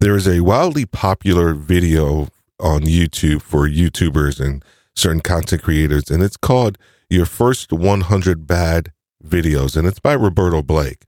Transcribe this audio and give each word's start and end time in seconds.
There 0.00 0.16
is 0.16 0.26
a 0.26 0.40
wildly 0.40 0.86
popular 0.86 1.52
video 1.52 2.28
on 2.58 2.84
YouTube 2.84 3.42
for 3.42 3.68
YouTubers 3.68 4.40
and 4.40 4.64
certain 4.96 5.20
content 5.20 5.62
creators, 5.62 6.10
and 6.10 6.22
it's 6.22 6.38
called 6.38 6.78
Your 7.10 7.26
First 7.26 7.70
100 7.70 8.46
Bad 8.46 8.92
Videos, 9.22 9.76
and 9.76 9.86
it's 9.86 9.98
by 9.98 10.14
Roberto 10.14 10.62
Blake. 10.62 11.04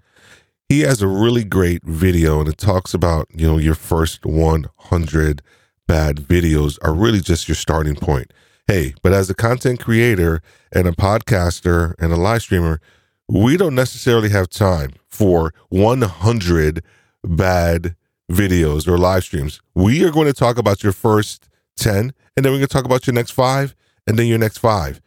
He 0.68 0.80
has 0.80 1.00
a 1.00 1.06
really 1.06 1.42
great 1.42 1.82
video, 1.84 2.40
and 2.40 2.50
it 2.50 2.58
talks 2.58 2.92
about, 2.92 3.28
you 3.34 3.46
know, 3.46 3.56
your 3.56 3.74
first 3.74 4.26
100 4.26 5.40
bad 5.88 6.16
videos 6.16 6.78
are 6.82 6.92
really 6.92 7.20
just 7.20 7.48
your 7.48 7.54
starting 7.54 7.96
point. 7.96 8.30
Hey, 8.66 8.92
but 9.02 9.14
as 9.14 9.30
a 9.30 9.34
content 9.34 9.80
creator 9.80 10.42
and 10.70 10.86
a 10.86 10.92
podcaster 10.92 11.94
and 11.98 12.12
a 12.12 12.16
live 12.16 12.42
streamer, 12.42 12.78
we 13.26 13.56
don't 13.56 13.74
necessarily 13.74 14.28
have 14.28 14.50
time 14.50 14.90
for 15.08 15.54
100 15.70 16.84
bad 17.24 17.96
videos 18.32 18.88
or 18.88 18.98
live 18.98 19.24
streams. 19.24 19.60
We 19.74 20.04
are 20.04 20.10
going 20.10 20.26
to 20.26 20.32
talk 20.32 20.58
about 20.58 20.82
your 20.82 20.92
first 20.92 21.48
10, 21.76 22.12
and 22.36 22.44
then 22.44 22.52
we're 22.52 22.58
going 22.58 22.68
to 22.68 22.74
talk 22.74 22.84
about 22.84 23.06
your 23.06 23.14
next 23.14 23.32
five, 23.32 23.74
and 24.06 24.18
then 24.18 24.26
your 24.26 24.38
next 24.38 24.58
five. 24.58 25.00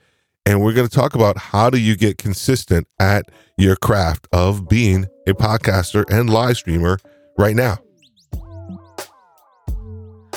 And 0.46 0.62
we're 0.62 0.74
going 0.74 0.88
to 0.88 0.96
talk 0.96 1.16
about 1.16 1.38
how 1.38 1.70
do 1.70 1.80
you 1.80 1.96
get 1.96 2.18
consistent 2.18 2.88
at 3.00 3.26
your 3.58 3.76
craft 3.76 4.28
of 4.32 4.70
being 4.70 5.08
a 5.28 5.34
podcaster 5.34 6.06
and 6.10 6.30
live 6.30 6.58
streamer 6.58 7.00
right 7.38 7.56
now. 7.56 7.85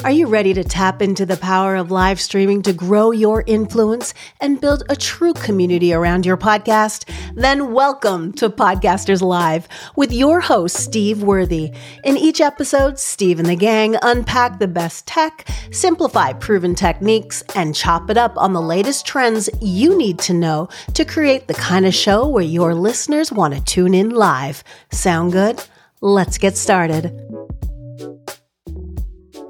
Are 0.05 0.13
you 0.13 0.29
ready 0.29 0.55
to 0.55 0.63
tap 0.63 1.03
into 1.03 1.27
the 1.27 1.37
power 1.37 1.75
of 1.75 1.91
live 1.91 2.21
streaming 2.21 2.63
to 2.63 2.73
grow 2.73 3.11
your 3.11 3.43
influence 3.49 4.15
and 4.41 4.61
build 4.61 4.85
a 4.89 4.95
true 4.95 5.35
community 5.35 5.93
around 5.93 6.25
your 6.25 6.37
podcast? 6.37 7.11
Then 7.35 7.73
welcome 7.73 8.33
to 8.35 8.49
Podcasters 8.49 9.23
Live 9.23 9.67
with 9.97 10.13
your 10.13 10.39
host, 10.39 10.77
Steve 10.77 11.25
Worthy. 11.25 11.73
In 12.05 12.17
each 12.17 12.41
episode, 12.41 13.01
Steve 13.01 13.41
and 13.41 13.49
the 13.49 13.57
gang 13.57 13.97
unpack 14.03 14.61
the 14.61 14.69
best 14.69 15.05
tech, 15.09 15.49
simplify 15.73 16.33
proven 16.33 16.77
techniques, 16.77 17.43
and 17.57 17.75
chop 17.75 18.09
it 18.09 18.17
up 18.17 18.35
on 18.37 18.53
the 18.53 18.63
latest 18.63 19.05
trends 19.05 19.51
you 19.61 19.99
need 19.99 20.21
to 20.21 20.33
know 20.33 20.69
to 20.95 21.05
create 21.05 21.49
the 21.49 21.55
kind 21.55 21.85
of 21.85 21.93
show 21.93 22.29
where 22.29 22.45
your 22.45 22.73
listeners 22.73 23.33
want 23.33 23.53
to 23.53 23.65
tune 23.65 23.95
in 23.95 24.11
live. 24.11 24.63
Sound 24.93 25.33
good? 25.33 25.61
Let's 26.01 26.39
get 26.39 26.57
started. 26.57 27.58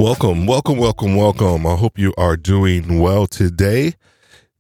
Welcome, 0.01 0.47
welcome, 0.47 0.79
welcome, 0.79 1.17
welcome. 1.17 1.67
I 1.67 1.75
hope 1.75 1.99
you 1.99 2.15
are 2.17 2.37
doing 2.37 3.01
well 3.01 3.27
today, 3.27 3.95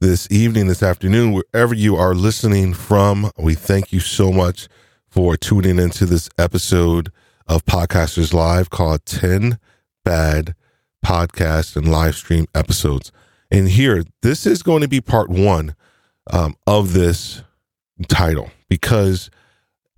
this 0.00 0.27
evening, 0.33 0.67
this 0.67 0.83
afternoon, 0.83 1.31
wherever 1.31 1.72
you 1.72 1.94
are 1.94 2.12
listening 2.12 2.75
from. 2.75 3.31
We 3.39 3.55
thank 3.55 3.92
you 3.92 4.00
so 4.00 4.33
much 4.33 4.66
for 5.06 5.36
tuning 5.36 5.78
into 5.78 6.06
this 6.06 6.28
episode 6.39 7.12
of 7.47 7.64
Podcasters 7.64 8.34
Live 8.34 8.70
called 8.70 9.06
10 9.06 9.61
Bad 10.05 10.56
Podcast 11.06 11.77
and 11.77 11.89
Live 11.89 12.16
Stream 12.16 12.47
Episodes. 12.53 13.12
And 13.48 13.69
here, 13.69 14.03
this 14.22 14.44
is 14.44 14.64
going 14.64 14.83
to 14.83 14.89
be 14.89 15.00
part 15.00 15.31
one 15.31 15.77
um, 16.33 16.56
of 16.66 16.94
this 16.94 17.44
title 18.09 18.50
because 18.69 19.31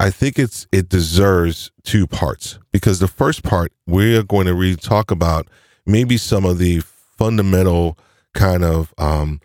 I 0.00 0.08
think 0.08 0.38
it's 0.38 0.66
it 0.72 0.88
deserves 0.88 1.70
two 1.84 2.06
parts 2.06 2.58
because 2.72 3.00
the 3.00 3.06
first 3.06 3.42
part 3.42 3.70
we're 3.86 4.22
going 4.22 4.46
to 4.46 4.54
really 4.54 4.76
talk 4.76 5.10
about 5.10 5.46
maybe 5.84 6.16
some 6.16 6.46
of 6.46 6.56
the 6.56 6.80
fundamental 6.80 7.98
kind 8.32 8.64
of 8.64 8.94
um, 8.96 9.42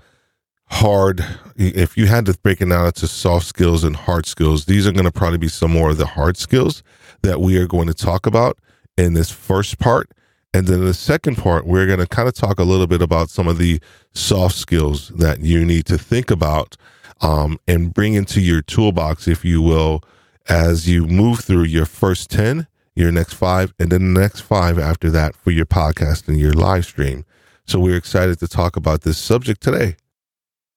hard. 0.67 1.25
If 1.57 1.97
you 1.97 2.05
had 2.05 2.25
to 2.27 2.37
break 2.41 2.61
it 2.61 2.69
down 2.69 2.85
into 2.85 3.05
soft 3.05 3.47
skills 3.47 3.83
and 3.83 3.97
hard 3.97 4.27
skills, 4.27 4.63
these 4.63 4.87
are 4.87 4.93
going 4.93 5.03
to 5.03 5.11
probably 5.11 5.39
be 5.39 5.49
some 5.49 5.71
more 5.71 5.89
of 5.89 5.97
the 5.97 6.05
hard 6.05 6.37
skills 6.37 6.83
that 7.21 7.41
we 7.41 7.57
are 7.57 7.67
going 7.67 7.87
to 7.87 7.93
talk 7.93 8.25
about 8.25 8.57
in 8.97 9.13
this 9.13 9.29
first 9.29 9.77
part. 9.77 10.09
And 10.53 10.67
then 10.67 10.85
the 10.85 10.93
second 10.93 11.35
part, 11.35 11.67
we're 11.67 11.85
going 11.85 11.99
to 11.99 12.07
kind 12.07 12.29
of 12.29 12.33
talk 12.33 12.59
a 12.59 12.63
little 12.63 12.87
bit 12.87 13.01
about 13.01 13.29
some 13.29 13.49
of 13.49 13.57
the 13.57 13.81
soft 14.13 14.55
skills 14.55 15.09
that 15.09 15.41
you 15.41 15.65
need 15.65 15.85
to 15.87 15.97
think 15.97 16.31
about 16.31 16.77
um, 17.19 17.59
and 17.67 17.93
bring 17.93 18.13
into 18.13 18.39
your 18.39 18.61
toolbox, 18.61 19.27
if 19.27 19.43
you 19.43 19.61
will, 19.61 20.01
as 20.47 20.87
you 20.87 21.05
move 21.07 21.39
through 21.39 21.63
your 21.63 21.85
first 21.85 22.29
10, 22.29 22.67
your 22.95 23.11
next 23.11 23.33
five, 23.33 23.73
and 23.79 23.91
then 23.91 24.13
the 24.13 24.19
next 24.19 24.41
five 24.41 24.79
after 24.79 25.09
that 25.11 25.35
for 25.35 25.51
your 25.51 25.65
podcast 25.65 26.27
and 26.27 26.39
your 26.39 26.53
live 26.53 26.85
stream. 26.85 27.25
So 27.65 27.79
we're 27.79 27.97
excited 27.97 28.39
to 28.39 28.47
talk 28.47 28.75
about 28.75 29.01
this 29.01 29.17
subject 29.17 29.61
today. 29.61 29.95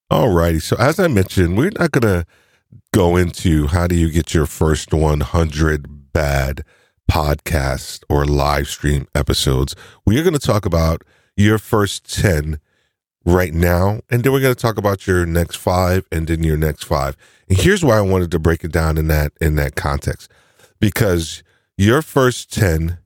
All 0.09 0.29
righty. 0.29 0.59
So 0.59 0.75
as 0.77 0.99
I 0.99 1.07
mentioned, 1.07 1.57
we're 1.57 1.71
not 1.77 1.91
going 1.91 2.23
to 2.23 2.25
go 2.93 3.15
into 3.15 3.67
how 3.67 3.87
do 3.87 3.95
you 3.95 4.09
get 4.09 4.33
your 4.33 4.47
first 4.47 4.93
100 4.93 6.13
bad 6.13 6.63
podcast 7.09 8.03
or 8.09 8.25
live 8.25 8.67
stream 8.67 9.07
episodes. 9.13 9.75
We 10.05 10.19
are 10.19 10.23
going 10.23 10.33
to 10.33 10.39
talk 10.39 10.65
about 10.65 11.03
your 11.35 11.57
first 11.57 12.11
10 12.19 12.59
right 13.29 13.53
now, 13.53 13.99
and 14.09 14.23
then 14.23 14.31
we're 14.31 14.41
going 14.41 14.55
to 14.55 14.61
talk 14.61 14.77
about 14.77 15.05
your 15.05 15.25
next 15.25 15.57
five 15.57 16.05
and 16.11 16.27
then 16.27 16.43
your 16.43 16.57
next 16.57 16.83
five. 16.83 17.15
And 17.47 17.57
here's 17.57 17.83
why 17.83 17.97
I 17.97 18.01
wanted 18.01 18.31
to 18.31 18.39
break 18.39 18.63
it 18.63 18.71
down 18.71 18.97
in 18.97 19.07
that 19.07 19.31
in 19.39 19.55
that 19.55 19.75
context. 19.75 20.31
Because 20.79 21.43
your 21.77 22.01
first 22.01 22.53
10 22.53 22.97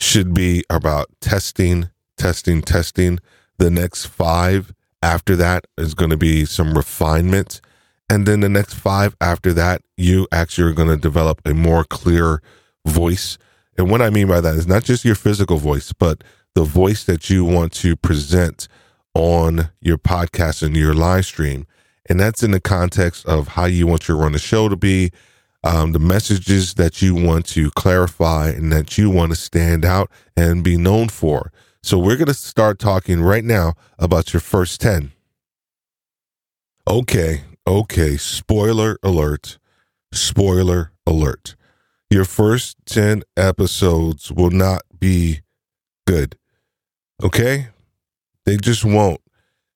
should 0.00 0.32
be 0.32 0.64
about 0.70 1.08
testing, 1.20 1.90
testing, 2.16 2.62
testing. 2.62 3.18
The 3.58 3.70
next 3.70 4.06
5 4.06 4.72
after 5.02 5.36
that 5.36 5.66
is 5.76 5.94
going 5.94 6.10
to 6.10 6.16
be 6.16 6.44
some 6.44 6.74
refinement. 6.74 7.60
And 8.08 8.26
then 8.26 8.40
the 8.40 8.48
next 8.48 8.74
5 8.74 9.16
after 9.20 9.52
that, 9.54 9.82
you 9.96 10.26
actually 10.32 10.70
are 10.70 10.74
going 10.74 10.88
to 10.88 10.96
develop 10.96 11.40
a 11.44 11.54
more 11.54 11.84
clear 11.84 12.42
voice. 12.86 13.38
And 13.76 13.90
what 13.90 14.02
I 14.02 14.10
mean 14.10 14.28
by 14.28 14.40
that 14.40 14.54
is 14.54 14.66
not 14.66 14.84
just 14.84 15.04
your 15.04 15.14
physical 15.14 15.58
voice, 15.58 15.92
but 15.92 16.24
the 16.54 16.64
voice 16.64 17.04
that 17.04 17.30
you 17.30 17.44
want 17.44 17.72
to 17.74 17.96
present 17.96 18.66
on 19.14 19.70
your 19.80 19.98
podcast 19.98 20.62
and 20.62 20.76
your 20.76 20.94
live 20.94 21.26
stream. 21.26 21.66
And 22.08 22.18
that's 22.18 22.42
in 22.42 22.50
the 22.50 22.60
context 22.60 23.26
of 23.26 23.48
how 23.48 23.66
you 23.66 23.86
want 23.86 24.08
your 24.08 24.16
run 24.16 24.32
the 24.32 24.38
show 24.38 24.68
to 24.68 24.76
be, 24.76 25.12
um, 25.62 25.92
the 25.92 25.98
messages 25.98 26.74
that 26.74 27.02
you 27.02 27.14
want 27.14 27.46
to 27.46 27.70
clarify 27.72 28.48
and 28.48 28.72
that 28.72 28.96
you 28.96 29.10
want 29.10 29.32
to 29.32 29.36
stand 29.36 29.84
out 29.84 30.10
and 30.36 30.64
be 30.64 30.76
known 30.76 31.08
for. 31.08 31.52
So 31.82 31.98
we're 31.98 32.16
going 32.16 32.26
to 32.26 32.34
start 32.34 32.78
talking 32.78 33.22
right 33.22 33.44
now 33.44 33.74
about 33.98 34.32
your 34.32 34.40
first 34.40 34.80
10. 34.80 35.12
Okay, 36.88 37.42
okay. 37.66 38.16
Spoiler 38.16 38.98
alert. 39.02 39.58
Spoiler 40.12 40.92
alert. 41.06 41.56
Your 42.10 42.24
first 42.24 42.76
10 42.86 43.22
episodes 43.36 44.32
will 44.32 44.50
not 44.50 44.82
be 44.98 45.40
good. 46.06 46.36
Okay? 47.22 47.68
They 48.44 48.56
just 48.56 48.84
won't. 48.84 49.20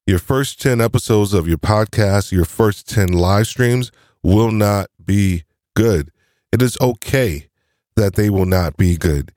Your 0.07 0.19
first 0.19 0.61
10 0.61 0.81
episodes 0.81 1.33
of 1.33 1.49
your 1.49 1.59
podcast, 1.59 2.31
your 2.31 2.45
first 2.45 2.89
10 2.89 3.09
live 3.13 3.47
streams 3.47 3.91
will 4.23 4.51
not 4.51 4.89
be 5.05 5.45
good. 5.75 6.11
It 6.53 6.61
is 6.63 6.77
okay 6.81 7.49
that 7.97 8.15
they 8.15 8.31
will 8.31 8.47
not 8.47 8.77
be 8.77 8.97
good. 8.97 9.33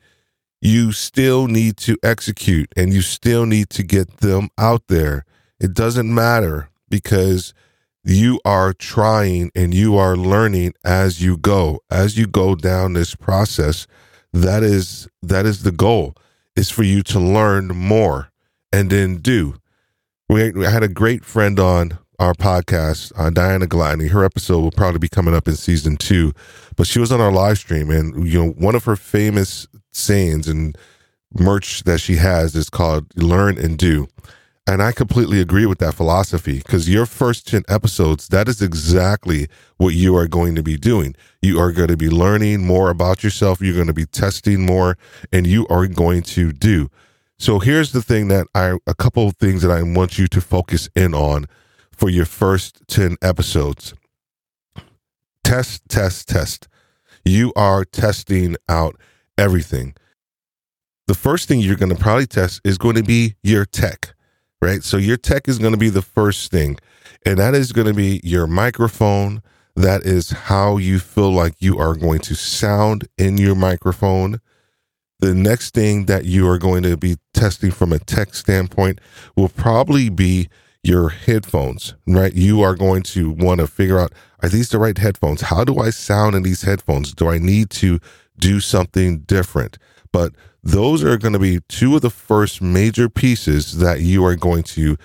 You 0.61 0.91
still 0.91 1.47
need 1.47 1.77
to 1.77 1.97
execute 2.03 2.71
and 2.75 2.93
you 2.93 3.01
still 3.01 3.45
need 3.45 3.69
to 3.71 3.83
get 3.83 4.17
them 4.17 4.49
out 4.57 4.83
there. 4.87 5.25
It 5.59 5.73
doesn't 5.73 6.13
matter 6.13 6.69
because 6.89 7.53
you 8.03 8.39
are 8.45 8.73
trying 8.73 9.51
and 9.55 9.73
you 9.73 9.97
are 9.97 10.15
learning 10.15 10.73
as 10.83 11.21
you 11.21 11.37
go. 11.37 11.79
As 11.89 12.17
you 12.17 12.27
go 12.27 12.55
down 12.55 12.93
this 12.93 13.15
process, 13.15 13.87
that 14.33 14.63
is 14.63 15.07
that 15.21 15.45
is 15.45 15.63
the 15.63 15.71
goal 15.71 16.15
is 16.55 16.69
for 16.69 16.83
you 16.83 17.03
to 17.03 17.19
learn 17.19 17.67
more 17.67 18.31
and 18.71 18.89
then 18.89 19.17
do 19.17 19.55
we, 20.29 20.51
we 20.51 20.65
had 20.65 20.83
a 20.83 20.89
great 20.89 21.23
friend 21.23 21.59
on 21.59 21.99
our 22.19 22.33
podcast, 22.33 23.13
uh, 23.15 23.29
Diana 23.29 23.65
Gladney. 23.65 24.09
Her 24.09 24.25
episode 24.25 24.59
will 24.59 24.71
probably 24.71 24.99
be 24.99 25.07
coming 25.07 25.33
up 25.33 25.47
in 25.47 25.55
season 25.55 25.97
two, 25.97 26.33
but 26.75 26.87
she 26.87 26.99
was 26.99 27.11
on 27.11 27.21
our 27.21 27.31
live 27.31 27.57
stream, 27.57 27.89
and 27.89 28.27
you 28.27 28.43
know, 28.43 28.51
one 28.51 28.75
of 28.75 28.85
her 28.85 28.95
famous 28.95 29.67
sayings 29.91 30.47
and 30.47 30.77
merch 31.39 31.83
that 31.83 31.99
she 31.99 32.15
has 32.15 32.55
is 32.55 32.69
called 32.69 33.05
"Learn 33.15 33.57
and 33.57 33.77
Do." 33.77 34.07
And 34.69 34.83
I 34.83 34.91
completely 34.91 35.39
agree 35.39 35.65
with 35.65 35.77
that 35.77 35.93
philosophy 35.93 36.57
because 36.57 36.89
your 36.89 37.05
first 37.05 37.47
10 37.47 37.63
episodes, 37.69 38.27
that 38.27 38.49
is 38.49 38.61
exactly 38.61 39.47
what 39.77 39.93
you 39.93 40.13
are 40.17 40.27
going 40.27 40.55
to 40.55 40.63
be 40.63 40.75
doing. 40.75 41.15
You 41.41 41.57
are 41.57 41.71
going 41.71 41.87
to 41.87 41.95
be 41.95 42.09
learning 42.09 42.67
more 42.67 42.89
about 42.89 43.23
yourself. 43.23 43.61
You're 43.61 43.75
going 43.75 43.87
to 43.87 43.93
be 43.93 44.05
testing 44.05 44.65
more 44.65 44.97
and 45.31 45.47
you 45.47 45.65
are 45.69 45.87
going 45.87 46.21
to 46.23 46.51
do. 46.51 46.89
So 47.39 47.59
here's 47.59 47.91
the 47.91 48.01
thing 48.01 48.29
that 48.29 48.47
I, 48.55 48.77
a 48.87 48.95
couple 48.95 49.27
of 49.27 49.37
things 49.37 49.61
that 49.61 49.71
I 49.71 49.83
want 49.83 50.17
you 50.17 50.27
to 50.27 50.41
focus 50.41 50.89
in 50.95 51.13
on 51.13 51.45
for 51.91 52.09
your 52.09 52.25
first 52.25 52.81
10 52.87 53.17
episodes. 53.21 53.93
Test, 55.43 55.83
test, 55.87 56.27
test. 56.27 56.67
You 57.23 57.53
are 57.55 57.85
testing 57.85 58.55
out 58.67 58.99
everything. 59.37 59.95
The 61.07 61.13
first 61.13 61.47
thing 61.47 61.59
you're 61.59 61.75
going 61.75 61.95
to 61.95 62.01
probably 62.01 62.25
test 62.25 62.59
is 62.63 62.77
going 62.77 62.95
to 62.95 63.03
be 63.03 63.35
your 63.43 63.65
tech, 63.65 64.15
right? 64.61 64.83
So 64.83 64.97
your 64.97 65.17
tech 65.17 65.47
is 65.47 65.59
going 65.59 65.73
to 65.73 65.77
be 65.77 65.89
the 65.89 66.01
first 66.01 66.51
thing, 66.51 66.77
and 67.25 67.37
that 67.37 67.53
is 67.53 67.71
going 67.71 67.87
to 67.87 67.93
be 67.93 68.19
your 68.23 68.47
microphone. 68.47 69.41
That 69.75 70.01
is 70.03 70.31
how 70.31 70.77
you 70.77 70.99
feel 70.99 71.31
like 71.31 71.53
you 71.59 71.77
are 71.77 71.95
going 71.95 72.19
to 72.21 72.35
sound 72.35 73.07
in 73.17 73.37
your 73.37 73.55
microphone 73.55 74.41
The 75.19 75.33
next 75.33 75.73
thing 75.73 76.05
that 76.05 76.25
you 76.25 76.47
are 76.47 76.59
going 76.59 76.83
to 76.83 76.95
be 76.95 77.17
testing 77.33 77.71
from 77.71 77.91
a 77.91 77.99
tech 77.99 78.35
standpoint 78.35 78.99
will 79.35 79.49
probably 79.49 80.09
be 80.09 80.49
your 80.83 81.09
headphones, 81.09 81.95
right? 82.05 82.33
You 82.33 82.61
are 82.61 82.75
going 82.75 83.03
to 83.03 83.31
want 83.31 83.59
to 83.59 83.67
figure 83.67 83.99
out 83.99 84.13
are 84.43 84.49
these 84.49 84.69
the 84.69 84.77
right 84.77 84.97
headphones? 84.97 85.41
How 85.41 85.63
do 85.63 85.79
I 85.79 85.89
sound 85.89 86.35
in 86.35 86.43
these 86.43 86.61
headphones? 86.61 87.13
Do 87.13 87.27
I 87.29 87.39
need 87.39 87.71
to 87.71 87.99
do 88.37 88.59
something 88.59 89.19
different? 89.19 89.79
But 90.11 90.33
those 90.63 91.03
are 91.03 91.17
going 91.17 91.33
to 91.33 91.39
be 91.39 91.59
two 91.67 91.95
of 91.95 92.01
the 92.01 92.09
first 92.09 92.61
major 92.61 93.09
pieces 93.09 93.79
that 93.79 94.01
you 94.01 94.23
are 94.25 94.35
going 94.35 94.63
to 94.63 94.97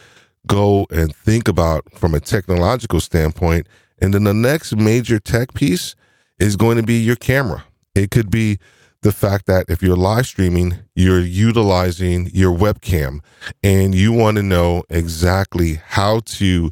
go 0.46 0.86
and 0.90 1.14
think 1.14 1.48
about 1.48 1.84
from 1.94 2.14
a 2.14 2.20
technological 2.20 3.00
standpoint. 3.00 3.66
And 4.00 4.12
then 4.12 4.24
the 4.24 4.34
next 4.34 4.76
major 4.76 5.18
tech 5.18 5.54
piece 5.54 5.94
is 6.38 6.56
going 6.56 6.76
to 6.76 6.82
be 6.82 6.98
your 7.00 7.16
camera. 7.16 7.64
It 7.94 8.10
could 8.10 8.30
be 8.30 8.58
the 9.02 9.12
fact 9.12 9.46
that 9.46 9.66
if 9.68 9.82
you're 9.82 9.96
live 9.96 10.26
streaming, 10.26 10.78
you're 10.94 11.20
utilizing 11.20 12.30
your 12.32 12.56
webcam 12.56 13.20
and 13.62 13.94
you 13.94 14.12
want 14.12 14.36
to 14.36 14.42
know 14.42 14.84
exactly 14.88 15.80
how 15.84 16.20
to 16.20 16.70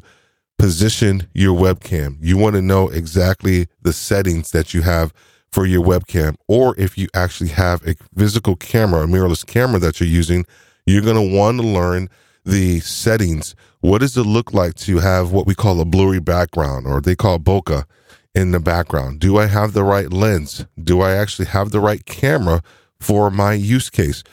position 0.57 1.27
your 1.33 1.57
webcam. 1.57 2.17
You 2.21 2.37
want 2.37 2.55
to 2.55 2.61
know 2.61 2.89
exactly 2.89 3.67
the 3.81 3.91
settings 3.91 4.51
that 4.51 4.73
you 4.73 4.81
have 4.83 5.13
for 5.51 5.65
your 5.65 5.83
webcam. 5.83 6.35
Or 6.47 6.73
if 6.77 6.97
you 6.97 7.07
actually 7.13 7.49
have 7.49 7.85
a 7.85 7.95
physical 8.17 8.55
camera, 8.55 9.03
a 9.03 9.07
mirrorless 9.07 9.45
camera 9.45 9.79
that 9.79 9.99
you're 9.99 10.07
using, 10.07 10.45
you're 10.85 11.01
going 11.01 11.15
to 11.15 11.35
want 11.37 11.59
to 11.59 11.67
learn 11.67 12.09
the 12.45 12.79
settings. 12.79 13.55
What 13.81 13.99
does 13.99 14.15
it 14.15 14.23
look 14.23 14.53
like 14.53 14.75
to 14.75 14.99
have 14.99 15.31
what 15.31 15.45
we 15.45 15.55
call 15.55 15.81
a 15.81 15.85
blurry 15.85 16.19
background 16.19 16.87
or 16.87 17.01
they 17.01 17.15
call 17.15 17.39
bokeh 17.39 17.83
in 18.33 18.51
the 18.51 18.59
background? 18.59 19.19
Do 19.19 19.37
I 19.37 19.47
have 19.47 19.73
the 19.73 19.83
right 19.83 20.11
lens? 20.11 20.65
Do 20.81 21.01
I 21.01 21.13
actually 21.13 21.47
have 21.47 21.71
the 21.71 21.79
right 21.79 22.05
camera 22.05 22.61
for 22.99 23.29
my 23.29 23.53
use 23.53 23.89
case? 23.89 24.23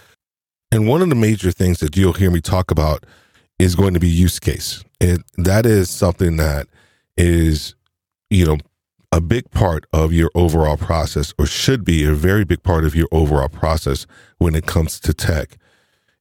And 0.70 0.86
one 0.86 1.02
of 1.02 1.08
the 1.08 1.14
major 1.14 1.50
things 1.50 1.80
that 1.80 1.96
you'll 1.96 2.12
hear 2.12 2.30
me 2.30 2.40
talk 2.40 2.70
about 2.70 3.04
is 3.58 3.74
going 3.74 3.94
to 3.94 4.00
be 4.00 4.08
use 4.08 4.38
case. 4.38 4.84
And 5.00 5.24
that 5.36 5.66
is 5.66 5.90
something 5.90 6.36
that 6.36 6.68
is, 7.16 7.74
you 8.30 8.46
know, 8.46 8.58
a 9.10 9.20
big 9.20 9.50
part 9.50 9.86
of 9.92 10.12
your 10.12 10.30
overall 10.34 10.76
process, 10.76 11.32
or 11.38 11.46
should 11.46 11.84
be 11.84 12.04
a 12.04 12.12
very 12.12 12.44
big 12.44 12.62
part 12.62 12.84
of 12.84 12.94
your 12.94 13.08
overall 13.10 13.48
process 13.48 14.06
when 14.36 14.54
it 14.54 14.66
comes 14.66 15.00
to 15.00 15.14
tech. 15.14 15.56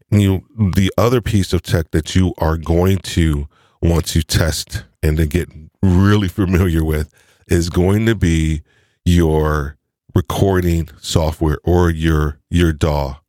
You, 0.10 0.46
the 0.58 0.92
other 0.98 1.20
piece 1.20 1.52
of 1.52 1.62
tech 1.62 1.92
that 1.92 2.16
you 2.16 2.34
are 2.38 2.56
going 2.56 3.00
to 3.00 3.50
want 3.82 4.06
to 4.08 4.24
test 4.24 4.86
and 5.04 5.18
to 5.18 5.26
get 5.26 5.50
really 5.82 6.28
familiar 6.30 6.84
with 6.84 7.14
is 7.48 7.70
going 7.70 8.06
to 8.06 8.16
be 8.16 8.62
your 9.06 9.78
recording 10.14 10.90
software 11.00 11.60
or 11.64 11.90
your 11.90 12.40
your 12.50 12.74
DAW. 12.74 13.20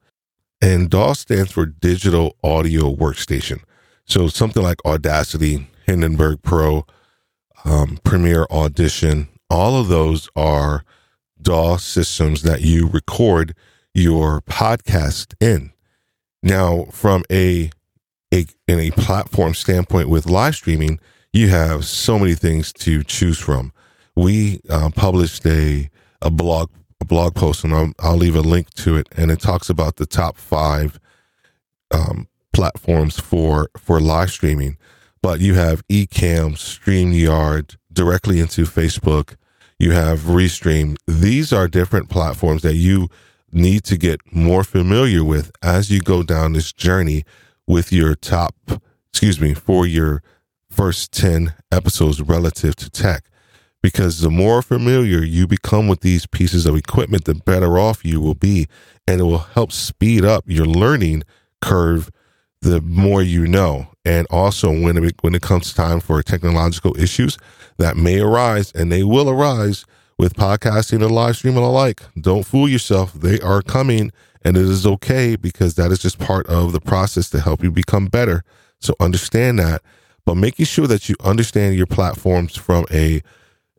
And 0.60 0.90
DAW 0.90 1.12
stands 1.12 1.52
for 1.52 1.66
Digital 1.66 2.36
Audio 2.42 2.94
Workstation. 2.94 3.60
So 4.04 4.28
something 4.28 4.62
like 4.62 4.84
Audacity, 4.84 5.68
Hindenburg 5.86 6.42
Pro, 6.42 6.86
um, 7.64 7.98
Premiere 8.02 8.46
Audition, 8.50 9.28
all 9.50 9.76
of 9.76 9.88
those 9.88 10.28
are 10.34 10.84
DAW 11.40 11.76
systems 11.76 12.42
that 12.42 12.62
you 12.62 12.88
record 12.88 13.54
your 13.94 14.40
podcast 14.42 15.34
in. 15.40 15.72
Now, 16.42 16.86
from 16.90 17.24
a, 17.30 17.70
a 18.32 18.46
in 18.66 18.80
a 18.80 18.90
platform 18.92 19.54
standpoint 19.54 20.08
with 20.08 20.26
live 20.26 20.56
streaming, 20.56 21.00
you 21.32 21.48
have 21.48 21.84
so 21.84 22.18
many 22.18 22.34
things 22.34 22.72
to 22.72 23.02
choose 23.04 23.38
from 23.38 23.72
we 24.18 24.60
uh, 24.68 24.90
published 24.94 25.46
a 25.46 25.88
a 26.20 26.30
blog 26.30 26.70
a 27.00 27.04
blog 27.04 27.36
post, 27.36 27.62
and 27.62 27.72
I'll, 27.72 27.92
I'll, 28.00 28.16
leave 28.16 28.34
a 28.34 28.40
link 28.40 28.70
to 28.74 28.96
it, 28.96 29.06
and 29.16 29.30
it 29.30 29.40
talks 29.40 29.70
about 29.70 29.96
the 29.96 30.06
top 30.06 30.36
five 30.36 30.98
um, 31.92 32.26
platforms 32.52 33.20
for 33.20 33.70
for 33.76 34.00
live 34.00 34.30
streaming. 34.30 34.76
But 35.22 35.40
you 35.40 35.54
have 35.54 35.86
Ecamm, 35.86 36.56
StreamYard, 36.56 37.76
directly 37.92 38.40
into 38.40 38.64
Facebook. 38.64 39.36
You 39.78 39.92
have 39.92 40.20
Restream. 40.20 40.96
These 41.06 41.52
are 41.52 41.68
different 41.68 42.08
platforms 42.08 42.62
that 42.62 42.74
you 42.74 43.08
need 43.52 43.84
to 43.84 43.96
get 43.96 44.20
more 44.32 44.64
familiar 44.64 45.22
with 45.22 45.52
as 45.62 45.90
you 45.90 46.00
go 46.00 46.24
down 46.24 46.52
this 46.52 46.72
journey 46.72 47.24
with 47.66 47.92
your 47.92 48.16
top, 48.16 48.54
excuse 49.10 49.40
me, 49.40 49.54
for 49.54 49.86
your 49.86 50.22
first 50.68 51.12
10 51.12 51.54
episodes 51.70 52.20
relative 52.20 52.74
to 52.76 52.90
tech 52.90 53.28
because 53.82 54.20
the 54.20 54.30
more 54.30 54.62
familiar 54.62 55.22
you 55.22 55.46
become 55.46 55.88
with 55.88 56.00
these 56.00 56.26
pieces 56.26 56.66
of 56.66 56.76
equipment, 56.76 57.24
the 57.24 57.34
better 57.34 57.78
off 57.78 58.04
you 58.04 58.20
will 58.20 58.34
be. 58.34 58.66
And 59.06 59.20
it 59.20 59.24
will 59.24 59.38
help 59.38 59.72
speed 59.72 60.24
up 60.24 60.44
your 60.46 60.66
learning 60.66 61.22
curve 61.62 62.10
the 62.60 62.80
more 62.80 63.22
you 63.22 63.46
know. 63.46 63.88
And 64.04 64.26
also, 64.30 64.70
when 64.70 65.02
it, 65.04 65.14
when 65.20 65.34
it 65.34 65.42
comes 65.42 65.72
time 65.72 66.00
for 66.00 66.22
technological 66.22 66.98
issues 66.98 67.38
that 67.78 67.96
may 67.96 68.20
arise, 68.20 68.72
and 68.72 68.90
they 68.90 69.04
will 69.04 69.30
arise 69.30 69.84
with 70.18 70.34
podcasting 70.34 71.02
and 71.02 71.12
live 71.12 71.36
streaming 71.36 71.62
alike, 71.62 72.02
don't 72.20 72.44
fool 72.44 72.68
yourself. 72.68 73.12
They 73.12 73.38
are 73.40 73.62
coming, 73.62 74.10
and 74.42 74.56
it 74.56 74.64
is 74.64 74.86
okay 74.86 75.36
because 75.36 75.74
that 75.74 75.92
is 75.92 76.00
just 76.00 76.18
part 76.18 76.46
of 76.48 76.72
the 76.72 76.80
process 76.80 77.30
to 77.30 77.40
help 77.40 77.62
you 77.62 77.70
become 77.70 78.06
better. 78.06 78.42
So 78.80 78.94
understand 78.98 79.58
that. 79.60 79.82
But 80.24 80.36
making 80.36 80.66
sure 80.66 80.86
that 80.86 81.08
you 81.08 81.14
understand 81.22 81.76
your 81.76 81.86
platforms 81.86 82.56
from 82.56 82.86
a 82.90 83.22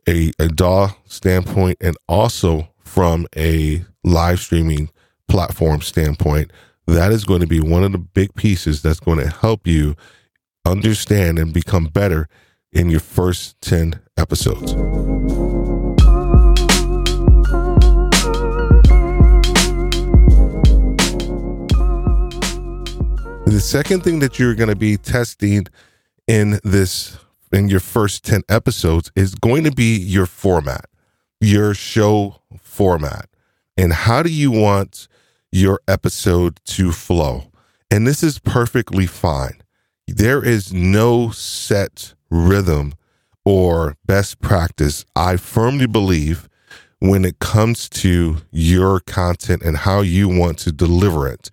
a, 0.08 0.32
a 0.38 0.48
DAW 0.48 0.90
standpoint 1.06 1.78
and 1.80 1.96
also 2.08 2.68
from 2.84 3.26
a 3.36 3.84
live 4.04 4.40
streaming 4.40 4.90
platform 5.28 5.80
standpoint, 5.80 6.50
that 6.86 7.12
is 7.12 7.24
going 7.24 7.40
to 7.40 7.46
be 7.46 7.60
one 7.60 7.84
of 7.84 7.92
the 7.92 7.98
big 7.98 8.34
pieces 8.34 8.82
that's 8.82 9.00
going 9.00 9.18
to 9.18 9.28
help 9.28 9.66
you 9.66 9.94
understand 10.64 11.38
and 11.38 11.52
become 11.52 11.86
better 11.86 12.28
in 12.72 12.90
your 12.90 13.00
first 13.00 13.60
10 13.60 14.00
episodes. 14.16 14.74
The 23.46 23.60
second 23.60 24.04
thing 24.04 24.20
that 24.20 24.38
you're 24.38 24.54
going 24.54 24.68
to 24.68 24.76
be 24.76 24.96
testing 24.96 25.66
in 26.26 26.60
this 26.62 27.18
in 27.52 27.68
your 27.68 27.80
first 27.80 28.24
10 28.24 28.42
episodes 28.48 29.10
is 29.16 29.34
going 29.34 29.64
to 29.64 29.72
be 29.72 29.96
your 29.96 30.26
format, 30.26 30.86
your 31.40 31.74
show 31.74 32.42
format. 32.60 33.28
And 33.76 33.92
how 33.92 34.22
do 34.22 34.30
you 34.30 34.50
want 34.50 35.08
your 35.50 35.80
episode 35.88 36.60
to 36.64 36.92
flow? 36.92 37.50
And 37.90 38.06
this 38.06 38.22
is 38.22 38.38
perfectly 38.38 39.06
fine. 39.06 39.62
There 40.06 40.44
is 40.44 40.72
no 40.72 41.30
set 41.30 42.14
rhythm 42.30 42.94
or 43.44 43.96
best 44.06 44.40
practice. 44.40 45.04
I 45.16 45.36
firmly 45.36 45.86
believe 45.86 46.48
when 47.00 47.24
it 47.24 47.38
comes 47.38 47.88
to 47.88 48.38
your 48.50 49.00
content 49.00 49.62
and 49.62 49.78
how 49.78 50.02
you 50.02 50.28
want 50.28 50.58
to 50.58 50.72
deliver 50.72 51.26
it. 51.26 51.50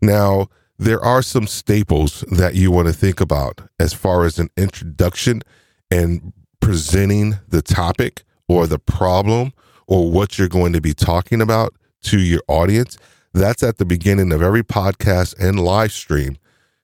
Now, 0.00 0.48
there 0.78 1.02
are 1.02 1.22
some 1.22 1.46
staples 1.46 2.24
that 2.30 2.54
you 2.54 2.70
want 2.70 2.88
to 2.88 2.92
think 2.92 3.20
about 3.20 3.62
as 3.78 3.92
far 3.92 4.24
as 4.24 4.38
an 4.38 4.50
introduction 4.56 5.42
and 5.90 6.32
presenting 6.60 7.36
the 7.48 7.62
topic 7.62 8.24
or 8.48 8.66
the 8.66 8.78
problem 8.78 9.52
or 9.86 10.10
what 10.10 10.38
you're 10.38 10.48
going 10.48 10.72
to 10.72 10.80
be 10.80 10.92
talking 10.92 11.40
about 11.40 11.74
to 12.02 12.18
your 12.18 12.42
audience. 12.48 12.98
That's 13.32 13.62
at 13.62 13.78
the 13.78 13.84
beginning 13.84 14.32
of 14.32 14.42
every 14.42 14.62
podcast 14.62 15.34
and 15.38 15.60
live 15.60 15.92
stream. 15.92 16.36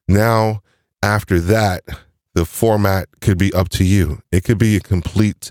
Now, 0.08 0.62
after 1.02 1.40
that, 1.40 1.82
the 2.34 2.44
format 2.44 3.08
could 3.20 3.38
be 3.38 3.52
up 3.52 3.68
to 3.70 3.84
you. 3.84 4.22
It 4.30 4.44
could 4.44 4.58
be 4.58 4.76
a 4.76 4.80
complete 4.80 5.50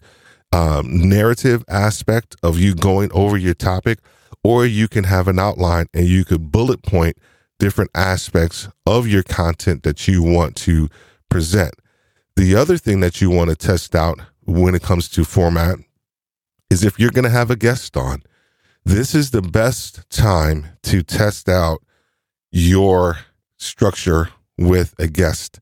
um, 0.52 1.10
narrative 1.10 1.64
aspect 1.68 2.36
of 2.42 2.60
you 2.60 2.74
going 2.76 3.12
over 3.14 3.38
your 3.38 3.54
topic, 3.54 4.00
or 4.44 4.66
you 4.66 4.88
can 4.88 5.04
have 5.04 5.28
an 5.28 5.40
outline 5.40 5.86
and 5.94 6.08
you 6.08 6.26
could 6.26 6.52
bullet 6.52 6.82
point 6.82 7.18
different 7.62 7.92
aspects 7.94 8.68
of 8.88 9.08
your 9.08 9.22
content 9.22 9.84
that 9.84 10.08
you 10.08 10.24
want 10.24 10.56
to 10.56 10.90
present. 11.30 11.72
The 12.36 12.56
other 12.56 12.76
thing 12.76 13.02
that 13.02 13.22
you 13.22 13.30
want 13.30 13.52
to 13.52 13.56
test 13.56 13.94
out 13.94 14.20
when 14.46 14.74
it 14.74 14.82
comes 14.82 15.08
to 15.10 15.24
format 15.24 15.78
is 16.72 16.84
if 16.84 17.00
you're 17.00 17.12
going 17.12 17.24
to 17.24 17.30
have 17.30 17.52
a 17.52 17.56
guest 17.56 17.96
on. 17.96 18.24
This 18.84 19.14
is 19.14 19.30
the 19.30 19.44
best 19.44 20.10
time 20.10 20.70
to 20.82 21.04
test 21.04 21.48
out 21.48 21.84
your 22.52 23.20
structure 23.58 24.30
with 24.58 24.96
a 24.98 25.06
guest, 25.06 25.60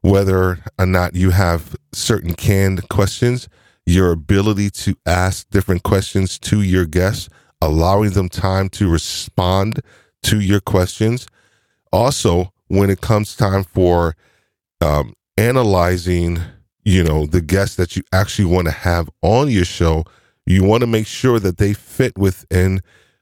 whether 0.00 0.64
or 0.78 0.86
not 0.86 1.14
you 1.14 1.30
have 1.32 1.76
certain 1.92 2.32
canned 2.32 2.88
questions, 2.88 3.46
your 3.84 4.10
ability 4.10 4.70
to 4.70 4.96
ask 5.04 5.50
different 5.50 5.82
questions 5.82 6.38
to 6.38 6.62
your 6.62 6.86
guests, 6.86 7.28
allowing 7.60 8.12
them 8.12 8.30
time 8.30 8.70
to 8.70 8.88
respond 8.88 9.80
to 10.22 10.40
your 10.40 10.60
questions, 10.60 11.26
also 11.92 12.52
when 12.68 12.90
it 12.90 13.00
comes 13.00 13.36
time 13.36 13.64
for 13.64 14.16
um, 14.80 15.14
analyzing 15.36 16.38
you 16.84 17.04
know 17.04 17.26
the 17.26 17.40
guests 17.40 17.76
that 17.76 17.96
you 17.96 18.02
actually 18.12 18.44
want 18.44 18.66
to 18.66 18.72
have 18.72 19.08
on 19.22 19.48
your 19.48 19.64
show 19.64 20.04
you 20.46 20.64
want 20.64 20.80
to 20.80 20.86
make 20.86 21.06
sure 21.06 21.38
that 21.38 21.58
they 21.58 21.72
fit 21.72 22.16
within 22.18 22.80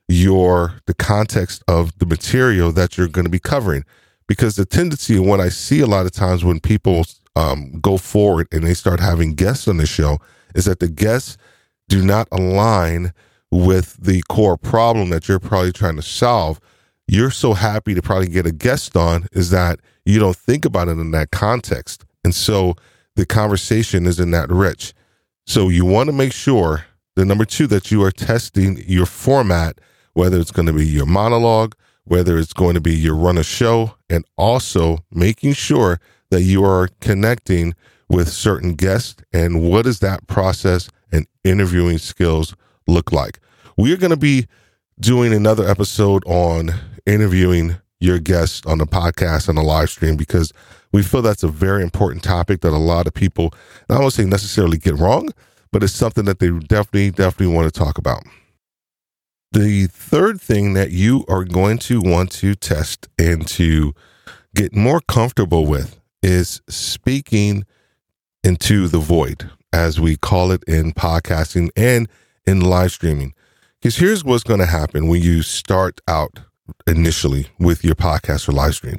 your 0.08 0.80
the 0.86 0.94
context 0.94 1.62
of 1.68 1.96
the 1.98 2.06
material 2.06 2.72
that 2.72 2.96
you're 2.96 3.08
going 3.08 3.24
to 3.24 3.30
be 3.30 3.38
covering. 3.38 3.84
Because 4.26 4.56
the 4.56 4.64
tendency 4.64 5.16
and 5.16 5.26
what 5.26 5.40
i 5.40 5.48
see 5.48 5.80
a 5.80 5.86
lot 5.86 6.06
of 6.06 6.12
times 6.12 6.44
when 6.44 6.60
people 6.60 7.04
um, 7.36 7.80
go 7.80 7.96
forward 7.96 8.48
and 8.52 8.64
they 8.64 8.74
start 8.74 9.00
having 9.00 9.34
guests 9.34 9.68
on 9.68 9.76
the 9.76 9.86
show 9.86 10.18
is 10.54 10.64
that 10.64 10.80
the 10.80 10.88
guests 10.88 11.36
do 11.88 12.04
not 12.04 12.28
align 12.32 13.12
with 13.50 13.96
the 14.00 14.22
core 14.28 14.56
problem 14.56 15.10
that 15.10 15.28
you're 15.28 15.40
probably 15.40 15.72
trying 15.72 15.96
to 15.96 16.02
solve 16.02 16.60
you're 17.10 17.30
so 17.30 17.54
happy 17.54 17.94
to 17.94 18.02
probably 18.02 18.28
get 18.28 18.46
a 18.46 18.52
guest 18.52 18.96
on 18.96 19.26
is 19.32 19.50
that 19.50 19.80
you 20.04 20.18
don't 20.18 20.36
think 20.36 20.64
about 20.64 20.88
it 20.88 20.98
in 20.98 21.10
that 21.10 21.30
context 21.30 22.04
and 22.24 22.34
so 22.34 22.74
the 23.16 23.26
conversation 23.26 24.06
isn't 24.06 24.30
that 24.30 24.48
rich 24.50 24.94
so 25.46 25.68
you 25.68 25.84
want 25.84 26.08
to 26.08 26.12
make 26.12 26.32
sure 26.32 26.84
the 27.16 27.24
number 27.24 27.44
two 27.44 27.66
that 27.66 27.90
you 27.90 28.02
are 28.02 28.10
testing 28.12 28.82
your 28.86 29.06
format 29.06 29.78
whether 30.14 30.38
it's 30.38 30.50
going 30.50 30.66
to 30.66 30.72
be 30.72 30.86
your 30.86 31.06
monologue, 31.06 31.74
whether 32.04 32.38
it's 32.38 32.52
going 32.52 32.74
to 32.74 32.80
be 32.80 32.94
your 32.94 33.14
run 33.14 33.38
a 33.38 33.42
show, 33.42 33.94
and 34.08 34.24
also 34.36 34.98
making 35.10 35.52
sure 35.52 36.00
that 36.30 36.42
you 36.42 36.64
are 36.64 36.88
connecting 37.00 37.74
with 38.08 38.28
certain 38.28 38.74
guests 38.74 39.22
and 39.32 39.62
what 39.62 39.84
does 39.84 40.00
that 40.00 40.26
process 40.26 40.90
and 41.12 41.26
interviewing 41.44 41.98
skills 41.98 42.54
look 42.86 43.12
like. 43.12 43.38
We 43.76 43.92
are 43.92 43.96
going 43.96 44.10
to 44.10 44.16
be 44.16 44.46
doing 44.98 45.32
another 45.32 45.66
episode 45.66 46.24
on 46.26 46.72
interviewing 47.10 47.76
your 47.98 48.18
guests 48.18 48.64
on 48.66 48.78
the 48.78 48.86
podcast 48.86 49.48
and 49.48 49.58
the 49.58 49.62
live 49.62 49.90
stream 49.90 50.16
because 50.16 50.52
we 50.92 51.02
feel 51.02 51.22
that's 51.22 51.42
a 51.42 51.48
very 51.48 51.82
important 51.82 52.22
topic 52.22 52.60
that 52.62 52.72
a 52.72 52.78
lot 52.78 53.06
of 53.06 53.14
people, 53.14 53.52
I 53.88 53.98
don't 53.98 54.10
say 54.10 54.24
necessarily 54.24 54.78
get 54.78 54.96
wrong, 54.96 55.30
but 55.70 55.82
it's 55.82 55.92
something 55.92 56.24
that 56.24 56.38
they 56.38 56.50
definitely, 56.50 57.10
definitely 57.10 57.54
want 57.54 57.72
to 57.72 57.78
talk 57.78 57.98
about. 57.98 58.22
The 59.52 59.86
third 59.88 60.40
thing 60.40 60.74
that 60.74 60.90
you 60.90 61.24
are 61.28 61.44
going 61.44 61.78
to 61.78 62.00
want 62.00 62.30
to 62.32 62.54
test 62.54 63.08
and 63.18 63.46
to 63.48 63.92
get 64.54 64.74
more 64.74 65.00
comfortable 65.00 65.66
with 65.66 66.00
is 66.22 66.60
speaking 66.68 67.64
into 68.42 68.88
the 68.88 68.98
void, 68.98 69.50
as 69.72 70.00
we 70.00 70.16
call 70.16 70.50
it 70.52 70.62
in 70.64 70.92
podcasting 70.92 71.70
and 71.76 72.08
in 72.46 72.60
live 72.60 72.92
streaming. 72.92 73.34
Because 73.80 73.96
here's 73.96 74.24
what's 74.24 74.44
going 74.44 74.60
to 74.60 74.66
happen 74.66 75.08
when 75.08 75.22
you 75.22 75.42
start 75.42 76.00
out 76.06 76.40
initially 76.86 77.48
with 77.58 77.84
your 77.84 77.94
podcast 77.94 78.48
or 78.48 78.52
live 78.52 78.74
stream. 78.74 78.98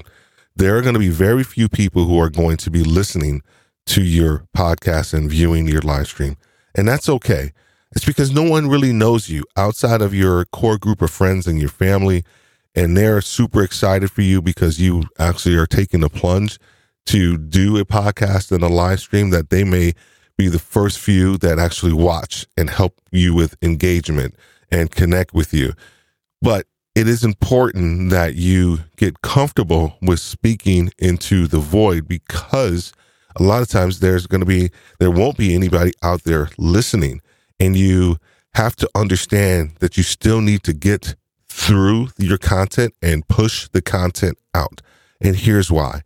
There 0.56 0.78
are 0.78 0.82
going 0.82 0.94
to 0.94 1.00
be 1.00 1.10
very 1.10 1.44
few 1.44 1.70
people 1.70 2.06
who 2.06 2.20
are 2.20 2.30
going 2.30 2.58
to 2.58 2.72
be 2.72 2.84
listening 2.84 3.42
to 3.88 4.04
your 4.04 4.46
podcast 4.56 5.14
and 5.14 5.30
viewing 5.30 5.68
your 5.68 5.82
live 5.82 6.08
stream. 6.08 6.38
And 6.76 6.88
that's 6.88 7.10
okay 7.10 7.52
it's 7.94 8.06
because 8.06 8.32
no 8.32 8.44
one 8.44 8.70
really 8.70 8.94
knows 8.94 9.30
you 9.30 9.44
outside 9.58 10.02
of 10.02 10.14
your 10.14 10.46
core 10.46 10.78
group 10.78 11.02
of 11.02 11.12
friends 11.12 11.46
and 11.46 11.60
your 11.60 11.70
family. 11.70 12.24
And 12.74 12.96
they're 12.96 13.22
super 13.22 13.64
excited 13.64 14.12
for 14.12 14.22
you 14.22 14.42
because 14.42 14.80
you 14.80 15.04
actually 15.20 15.56
are 15.56 15.66
taking 15.66 16.04
a 16.04 16.10
plunge 16.10 16.58
to 17.08 17.38
do 17.38 17.78
a 17.78 17.86
podcast 17.86 18.52
and 18.52 18.64
a 18.64 18.70
live 18.70 19.02
stream 19.02 19.32
that 19.32 19.50
they 19.50 19.66
may 19.66 19.94
be 20.38 20.48
the 20.48 20.60
first 20.60 21.00
few 21.00 21.38
that 21.40 21.60
actually 21.60 21.92
watch 21.92 22.46
and 22.56 22.70
help 22.70 23.02
you 23.12 23.34
with 23.34 23.58
engagement 23.62 24.36
and 24.72 24.92
connect 24.92 25.34
with 25.34 25.54
you. 25.54 25.74
But 26.42 26.68
it 26.96 27.08
is 27.08 27.24
important 27.24 28.10
that 28.10 28.36
you 28.36 28.80
get 28.98 29.22
comfortable 29.22 29.98
with 30.02 30.20
speaking 30.20 30.92
into 31.00 31.48
the 31.48 31.60
void 31.60 32.08
because 32.08 32.92
a 33.38 33.44
lot 33.44 33.62
of 33.62 33.70
times 33.70 34.00
there's 34.00 34.28
going 34.28 34.42
to 34.42 34.46
be, 34.46 34.70
there 35.00 35.12
won't 35.12 35.38
be 35.38 35.56
anybody 35.56 35.94
out 36.04 36.24
there 36.24 36.50
listening 36.58 37.22
and 37.60 37.78
you 37.78 38.18
have 38.56 38.76
to 38.76 38.90
understand 38.94 39.72
that 39.80 39.96
you 39.96 40.04
still 40.04 40.42
need 40.42 40.64
to 40.64 40.74
get 40.74 41.16
through 41.48 42.10
your 42.18 42.38
content 42.38 42.94
and 43.02 43.28
push 43.28 43.70
the 43.70 43.82
content 43.82 44.38
out. 44.54 44.82
And 45.22 45.36
here's 45.36 45.72
why 45.72 46.02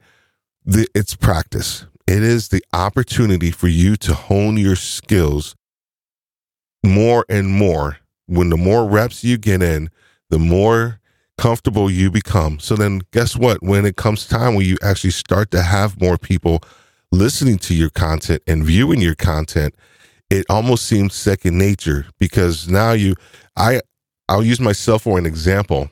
the, 0.66 0.88
it's 0.94 1.16
practice. 1.16 1.86
It 2.08 2.22
is 2.22 2.50
the 2.50 2.64
opportunity 2.74 3.50
for 3.50 3.68
you 3.68 3.96
to 3.98 4.14
hone 4.14 4.58
your 4.58 4.76
skills 4.76 5.56
more 6.84 7.26
and 7.30 7.48
more. 7.48 7.98
When 8.28 8.50
the 8.50 8.58
more 8.58 8.88
reps 8.88 9.24
you 9.24 9.38
get 9.38 9.62
in, 9.62 9.90
the 10.30 10.40
more 10.40 11.00
comfortable 11.38 11.90
you 11.90 12.10
become. 12.10 12.60
So 12.60 12.76
then, 12.76 13.02
guess 13.12 13.36
what? 13.36 13.62
When 13.62 13.86
it 13.86 13.96
comes 13.96 14.28
time 14.28 14.56
when 14.56 14.66
you 14.66 14.78
actually 14.82 15.12
start 15.12 15.52
to 15.52 15.62
have 15.62 16.00
more 16.00 16.18
people 16.18 16.62
listening 17.12 17.58
to 17.60 17.76
your 17.76 17.90
content 17.90 18.42
and 18.48 18.64
viewing 18.64 19.02
your 19.02 19.16
content, 19.16 19.76
it 20.30 20.46
almost 20.50 20.86
seems 20.86 21.14
second 21.14 21.58
nature 21.58 22.08
because 22.20 22.68
now 22.68 22.94
you, 22.94 23.16
I, 23.56 23.82
I'll 24.28 24.44
use 24.44 24.60
myself 24.60 25.04
for 25.04 25.18
an 25.18 25.26
example. 25.26 25.90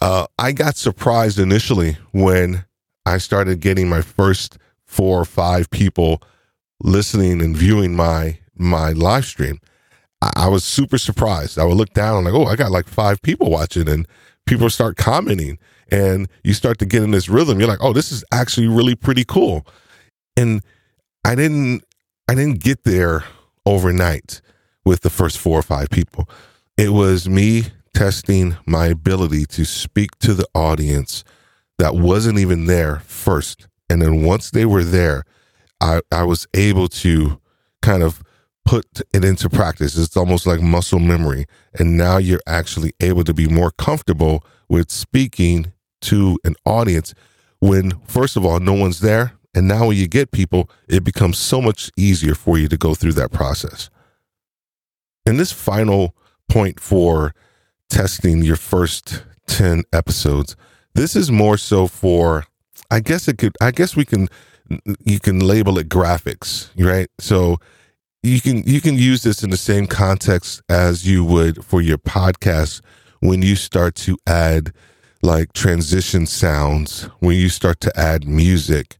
Uh, 0.00 0.26
I 0.38 0.52
got 0.52 0.76
surprised 0.76 1.38
initially 1.38 1.96
when 2.12 2.64
I 3.06 3.18
started 3.18 3.60
getting 3.60 3.88
my 3.88 4.02
first 4.02 4.58
four 4.84 5.20
or 5.20 5.24
five 5.24 5.70
people 5.70 6.22
listening 6.82 7.40
and 7.42 7.56
viewing 7.56 7.96
my 7.96 8.38
my 8.54 8.90
live 8.90 9.24
stream. 9.24 9.60
I, 10.22 10.30
I 10.36 10.48
was 10.48 10.64
super 10.64 10.98
surprised. 10.98 11.58
I 11.58 11.64
would 11.64 11.76
look 11.76 11.92
down 11.92 12.16
and 12.16 12.24
like, 12.24 12.34
oh, 12.34 12.46
I 12.46 12.56
got 12.56 12.70
like 12.70 12.88
five 12.88 13.20
people 13.22 13.50
watching, 13.50 13.88
and 13.88 14.06
people 14.46 14.70
start 14.70 14.96
commenting, 14.96 15.58
and 15.90 16.28
you 16.44 16.54
start 16.54 16.78
to 16.78 16.86
get 16.86 17.02
in 17.02 17.10
this 17.10 17.28
rhythm. 17.28 17.58
You're 17.58 17.68
like, 17.68 17.82
oh, 17.82 17.92
this 17.92 18.12
is 18.12 18.24
actually 18.32 18.68
really 18.68 18.94
pretty 18.94 19.24
cool. 19.24 19.66
And 20.36 20.62
I 21.24 21.34
didn't 21.34 21.82
I 22.28 22.34
didn't 22.34 22.62
get 22.62 22.84
there 22.84 23.24
overnight 23.64 24.40
with 24.84 25.00
the 25.00 25.10
first 25.10 25.38
four 25.38 25.58
or 25.58 25.62
five 25.62 25.90
people. 25.90 26.28
It 26.76 26.90
was 26.90 27.28
me 27.28 27.64
testing 27.94 28.56
my 28.66 28.86
ability 28.86 29.44
to 29.46 29.64
speak 29.64 30.18
to 30.20 30.34
the 30.34 30.46
audience 30.54 31.24
that 31.78 31.94
wasn't 31.94 32.38
even 32.38 32.66
there 32.66 33.00
first. 33.00 33.66
And 33.90 34.00
then 34.02 34.22
once 34.22 34.50
they 34.50 34.64
were 34.64 34.84
there, 34.84 35.24
I, 35.80 36.00
I 36.12 36.24
was 36.24 36.46
able 36.54 36.88
to 36.88 37.40
kind 37.82 38.02
of 38.02 38.22
put 38.68 39.00
it 39.14 39.24
into 39.24 39.48
practice. 39.48 39.96
It's 39.96 40.14
almost 40.14 40.46
like 40.46 40.60
muscle 40.60 40.98
memory. 40.98 41.46
And 41.78 41.96
now 41.96 42.18
you're 42.18 42.42
actually 42.46 42.92
able 43.00 43.24
to 43.24 43.32
be 43.32 43.48
more 43.48 43.70
comfortable 43.70 44.44
with 44.68 44.90
speaking 44.90 45.72
to 46.02 46.38
an 46.44 46.54
audience 46.66 47.14
when, 47.60 47.98
first 48.04 48.36
of 48.36 48.44
all, 48.44 48.60
no 48.60 48.74
one's 48.74 49.00
there. 49.00 49.32
And 49.54 49.68
now 49.68 49.86
when 49.86 49.96
you 49.96 50.06
get 50.06 50.32
people, 50.32 50.68
it 50.86 51.02
becomes 51.02 51.38
so 51.38 51.62
much 51.62 51.90
easier 51.96 52.34
for 52.34 52.58
you 52.58 52.68
to 52.68 52.76
go 52.76 52.94
through 52.94 53.14
that 53.14 53.32
process. 53.32 53.88
And 55.24 55.40
this 55.40 55.50
final 55.50 56.14
point 56.46 56.78
for 56.78 57.34
testing 57.88 58.42
your 58.42 58.56
first 58.56 59.24
10 59.46 59.84
episodes, 59.94 60.56
this 60.94 61.16
is 61.16 61.32
more 61.32 61.56
so 61.56 61.86
for, 61.86 62.44
I 62.90 63.00
guess 63.00 63.28
it 63.28 63.38
could, 63.38 63.56
I 63.62 63.70
guess 63.70 63.96
we 63.96 64.04
can, 64.04 64.28
you 65.02 65.20
can 65.20 65.40
label 65.40 65.78
it 65.78 65.88
graphics, 65.88 66.68
right? 66.78 67.08
So 67.18 67.56
you 68.22 68.40
can, 68.40 68.62
you 68.64 68.80
can 68.80 68.96
use 68.96 69.22
this 69.22 69.42
in 69.42 69.50
the 69.50 69.56
same 69.56 69.86
context 69.86 70.62
as 70.68 71.06
you 71.06 71.24
would 71.24 71.64
for 71.64 71.80
your 71.80 71.98
podcast 71.98 72.80
when 73.20 73.42
you 73.42 73.56
start 73.56 73.94
to 73.94 74.16
add 74.26 74.72
like 75.22 75.52
transition 75.52 76.26
sounds, 76.26 77.04
when 77.20 77.36
you 77.36 77.48
start 77.48 77.80
to 77.80 77.92
add 77.98 78.26
music, 78.26 78.96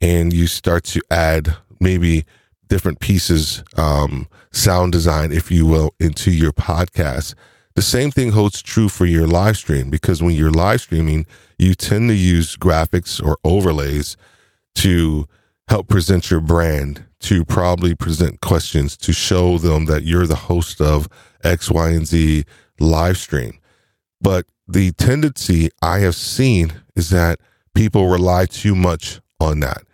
and 0.00 0.32
you 0.32 0.46
start 0.46 0.84
to 0.84 1.00
add 1.10 1.56
maybe 1.78 2.24
different 2.68 3.00
pieces, 3.00 3.62
um, 3.76 4.28
sound 4.52 4.92
design, 4.92 5.32
if 5.32 5.50
you 5.50 5.66
will, 5.66 5.94
into 6.00 6.30
your 6.30 6.52
podcast. 6.52 7.34
The 7.74 7.82
same 7.82 8.10
thing 8.10 8.32
holds 8.32 8.62
true 8.62 8.88
for 8.88 9.06
your 9.06 9.26
live 9.26 9.56
stream 9.56 9.90
because 9.90 10.22
when 10.22 10.34
you're 10.34 10.50
live 10.50 10.80
streaming, 10.80 11.26
you 11.58 11.74
tend 11.74 12.08
to 12.08 12.14
use 12.14 12.56
graphics 12.56 13.24
or 13.24 13.38
overlays 13.44 14.16
to 14.76 15.26
help 15.70 15.86
present 15.86 16.32
your 16.32 16.40
brand, 16.40 17.04
to 17.20 17.44
probably 17.44 17.94
present 17.94 18.40
questions, 18.40 18.96
to 18.96 19.12
show 19.12 19.56
them 19.56 19.84
that 19.84 20.02
you're 20.02 20.26
the 20.26 20.34
host 20.34 20.80
of 20.80 21.08
X, 21.44 21.70
Y, 21.70 21.90
and 21.90 22.06
Z 22.06 22.44
live 22.80 23.16
stream. 23.16 23.56
But 24.20 24.46
the 24.66 24.90
tendency 24.92 25.70
I 25.80 26.00
have 26.00 26.16
seen 26.16 26.72
is 26.96 27.10
that 27.10 27.38
people 27.72 28.08
rely 28.08 28.46
too 28.46 28.74
much 28.74 29.20
on 29.38 29.60
that. 29.60 29.84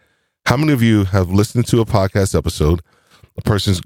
How 0.47 0.57
many 0.57 0.73
of 0.73 0.83
you 0.83 1.05
have 1.05 1.29
listened 1.29 1.67
to 1.67 1.83
a 1.83 1.85
podcast 1.85 2.35
episode? 2.35 2.81
A 3.37 3.43
person's 3.43 3.83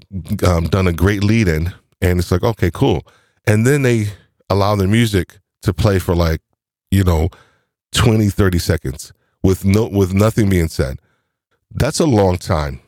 um, 0.47 0.69
done 0.69 0.87
a 0.87 0.93
great 0.93 1.25
lead 1.25 1.49
in, 1.49 1.73
and 1.99 2.19
it's 2.19 2.31
like, 2.31 2.43
okay, 2.43 2.71
cool. 2.71 3.05
And 3.45 3.67
then 3.67 3.81
they 3.81 4.13
allow 4.49 4.75
their 4.77 4.87
music 4.87 5.39
to 5.63 5.73
play 5.73 5.99
for 5.99 6.15
like, 6.15 6.39
you 6.89 7.03
know, 7.03 7.27
20, 7.91 8.29
30 8.29 8.59
seconds 8.59 9.11
with 9.43 9.65
no 9.65 9.89
with 9.89 10.13
nothing 10.13 10.49
being 10.49 10.69
said. 10.69 10.97
That's 11.73 11.99
a 11.99 12.05
long 12.05 12.37
time. 12.37 12.81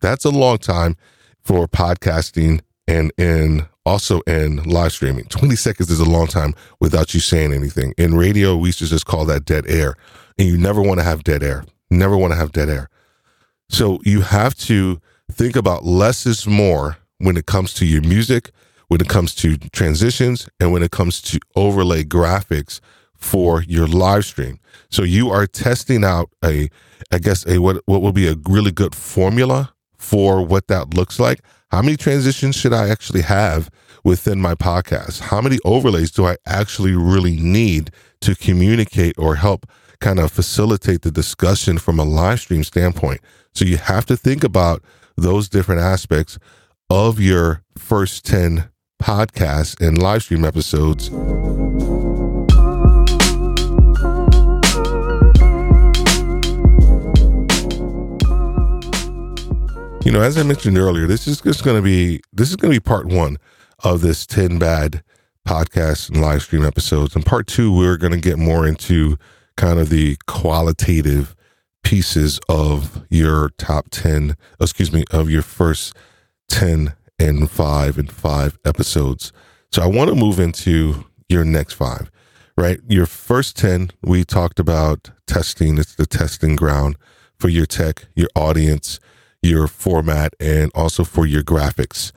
That's 0.00 0.24
a 0.24 0.30
long 0.30 0.58
time 0.58 0.96
for 1.42 1.66
podcasting 1.66 2.60
and 2.86 3.12
in 3.16 3.66
also 3.86 4.20
in 4.22 4.62
live 4.64 4.92
streaming. 4.92 5.24
20 5.26 5.56
seconds 5.56 5.90
is 5.90 6.00
a 6.00 6.08
long 6.08 6.26
time 6.26 6.54
without 6.80 7.14
you 7.14 7.20
saying 7.20 7.52
anything. 7.52 7.94
In 7.98 8.14
radio, 8.14 8.56
we 8.56 8.68
used 8.68 8.78
to 8.80 8.86
just 8.86 9.06
call 9.06 9.24
that 9.26 9.44
dead 9.44 9.66
air. 9.68 9.94
And 10.38 10.48
you 10.48 10.56
never 10.56 10.82
want 10.82 11.00
to 11.00 11.04
have 11.04 11.22
dead 11.22 11.42
air. 11.42 11.64
Never 11.90 12.16
want 12.16 12.32
to 12.32 12.38
have 12.38 12.52
dead 12.52 12.68
air. 12.68 12.88
So 13.68 14.00
you 14.04 14.22
have 14.22 14.54
to 14.56 15.00
think 15.30 15.56
about 15.56 15.84
less 15.84 16.26
is 16.26 16.46
more 16.46 16.98
when 17.18 17.36
it 17.36 17.46
comes 17.46 17.72
to 17.74 17.86
your 17.86 18.02
music, 18.02 18.50
when 18.88 19.00
it 19.00 19.08
comes 19.08 19.34
to 19.36 19.56
transitions 19.56 20.48
and 20.60 20.72
when 20.72 20.82
it 20.82 20.90
comes 20.90 21.22
to 21.22 21.38
overlay 21.56 22.04
graphics 22.04 22.80
for 23.24 23.62
your 23.62 23.86
live 23.86 24.24
stream. 24.24 24.60
So 24.90 25.02
you 25.02 25.30
are 25.30 25.46
testing 25.46 26.04
out 26.04 26.30
a, 26.44 26.68
I 27.10 27.18
guess, 27.18 27.46
a 27.46 27.58
what 27.58 27.82
what 27.86 28.02
will 28.02 28.12
be 28.12 28.28
a 28.28 28.36
really 28.48 28.70
good 28.70 28.94
formula 28.94 29.74
for 29.96 30.44
what 30.44 30.68
that 30.68 30.94
looks 30.94 31.18
like. 31.18 31.40
How 31.70 31.80
many 31.82 31.96
transitions 31.96 32.54
should 32.54 32.72
I 32.72 32.88
actually 32.90 33.22
have 33.22 33.70
within 34.04 34.40
my 34.40 34.54
podcast? 34.54 35.20
How 35.20 35.40
many 35.40 35.58
overlays 35.64 36.12
do 36.12 36.26
I 36.26 36.36
actually 36.46 36.92
really 36.92 37.36
need 37.36 37.90
to 38.20 38.34
communicate 38.34 39.18
or 39.18 39.36
help 39.36 39.66
kind 40.00 40.18
of 40.20 40.30
facilitate 40.30 41.02
the 41.02 41.10
discussion 41.10 41.78
from 41.78 41.98
a 41.98 42.04
live 42.04 42.40
stream 42.40 42.62
standpoint? 42.62 43.22
So 43.54 43.64
you 43.64 43.78
have 43.78 44.04
to 44.06 44.16
think 44.16 44.44
about 44.44 44.84
those 45.16 45.48
different 45.48 45.80
aspects 45.80 46.38
of 46.90 47.18
your 47.18 47.62
first 47.78 48.24
10 48.26 48.68
podcasts 49.02 49.80
and 49.80 50.00
live 50.00 50.22
stream 50.22 50.44
episodes. 50.44 51.10
You 60.04 60.12
know, 60.12 60.20
as 60.20 60.36
I 60.36 60.42
mentioned 60.42 60.76
earlier, 60.76 61.06
this 61.06 61.26
is 61.26 61.40
just 61.40 61.64
going 61.64 61.76
to 61.76 61.82
be 61.82 62.20
this 62.30 62.50
is 62.50 62.56
going 62.56 62.70
to 62.70 62.78
be 62.78 62.84
part 62.84 63.06
one 63.06 63.38
of 63.84 64.02
this 64.02 64.26
10 64.26 64.58
bad 64.58 65.02
podcast 65.48 66.10
and 66.10 66.20
live 66.20 66.42
stream 66.42 66.62
episodes. 66.62 67.16
And 67.16 67.24
part 67.24 67.46
two, 67.46 67.74
we're 67.74 67.96
going 67.96 68.12
to 68.12 68.20
get 68.20 68.38
more 68.38 68.66
into 68.66 69.16
kind 69.56 69.78
of 69.78 69.88
the 69.88 70.18
qualitative 70.26 71.34
pieces 71.84 72.38
of 72.50 73.06
your 73.08 73.48
top 73.56 73.86
10, 73.90 74.36
excuse 74.60 74.92
me, 74.92 75.04
of 75.10 75.30
your 75.30 75.40
first 75.40 75.96
10 76.50 76.92
and 77.18 77.50
five 77.50 77.96
and 77.96 78.12
five 78.12 78.58
episodes. 78.62 79.32
So 79.72 79.82
I 79.82 79.86
want 79.86 80.10
to 80.10 80.14
move 80.14 80.38
into 80.38 81.06
your 81.30 81.46
next 81.46 81.72
five, 81.72 82.10
right? 82.58 82.78
Your 82.86 83.06
first 83.06 83.56
10, 83.56 83.90
we 84.02 84.22
talked 84.22 84.60
about 84.60 85.12
testing. 85.26 85.78
It's 85.78 85.94
the 85.94 86.04
testing 86.04 86.56
ground 86.56 86.96
for 87.38 87.48
your 87.48 87.64
tech, 87.64 88.04
your 88.14 88.28
audience, 88.36 89.00
your 89.44 89.68
format, 89.68 90.34
and 90.40 90.70
also 90.74 91.04
for 91.04 91.26
your 91.26 91.42
graphics. 91.42 92.12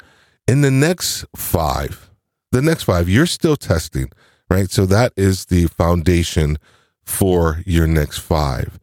In 0.48 0.62
the 0.62 0.72
next 0.72 1.26
five, 1.36 2.10
the 2.52 2.62
next 2.62 2.84
five, 2.84 3.10
you're 3.10 3.26
still 3.26 3.56
testing, 3.56 4.10
right? 4.50 4.70
So 4.72 4.86
that 4.86 5.14
is 5.16 5.46
the 5.46 5.68
foundation 5.68 6.58
for 7.04 7.62
your 7.66 7.88
next 7.88 8.20
five. 8.20 8.80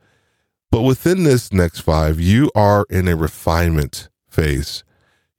But 0.70 0.82
within 0.82 1.24
this 1.24 1.52
next 1.52 1.80
five, 1.80 2.20
you 2.20 2.50
are 2.54 2.86
in 2.90 3.08
a 3.08 3.16
refinement 3.16 4.08
phase 4.28 4.84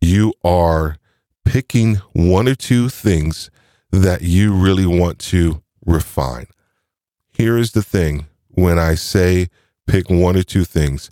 you 0.05 0.33
are 0.43 0.97
picking 1.43 1.95
one 2.13 2.47
or 2.47 2.55
two 2.55 2.89
things 2.89 3.49
that 3.91 4.21
you 4.21 4.53
really 4.53 4.85
want 4.85 5.19
to 5.19 5.63
refine. 5.85 6.47
Here 7.33 7.57
is 7.57 7.71
the 7.71 7.81
thing 7.81 8.27
when 8.49 8.77
I 8.79 8.95
say 8.95 9.47
pick 9.87 10.09
one 10.09 10.35
or 10.35 10.43
two 10.43 10.63
things, 10.63 11.09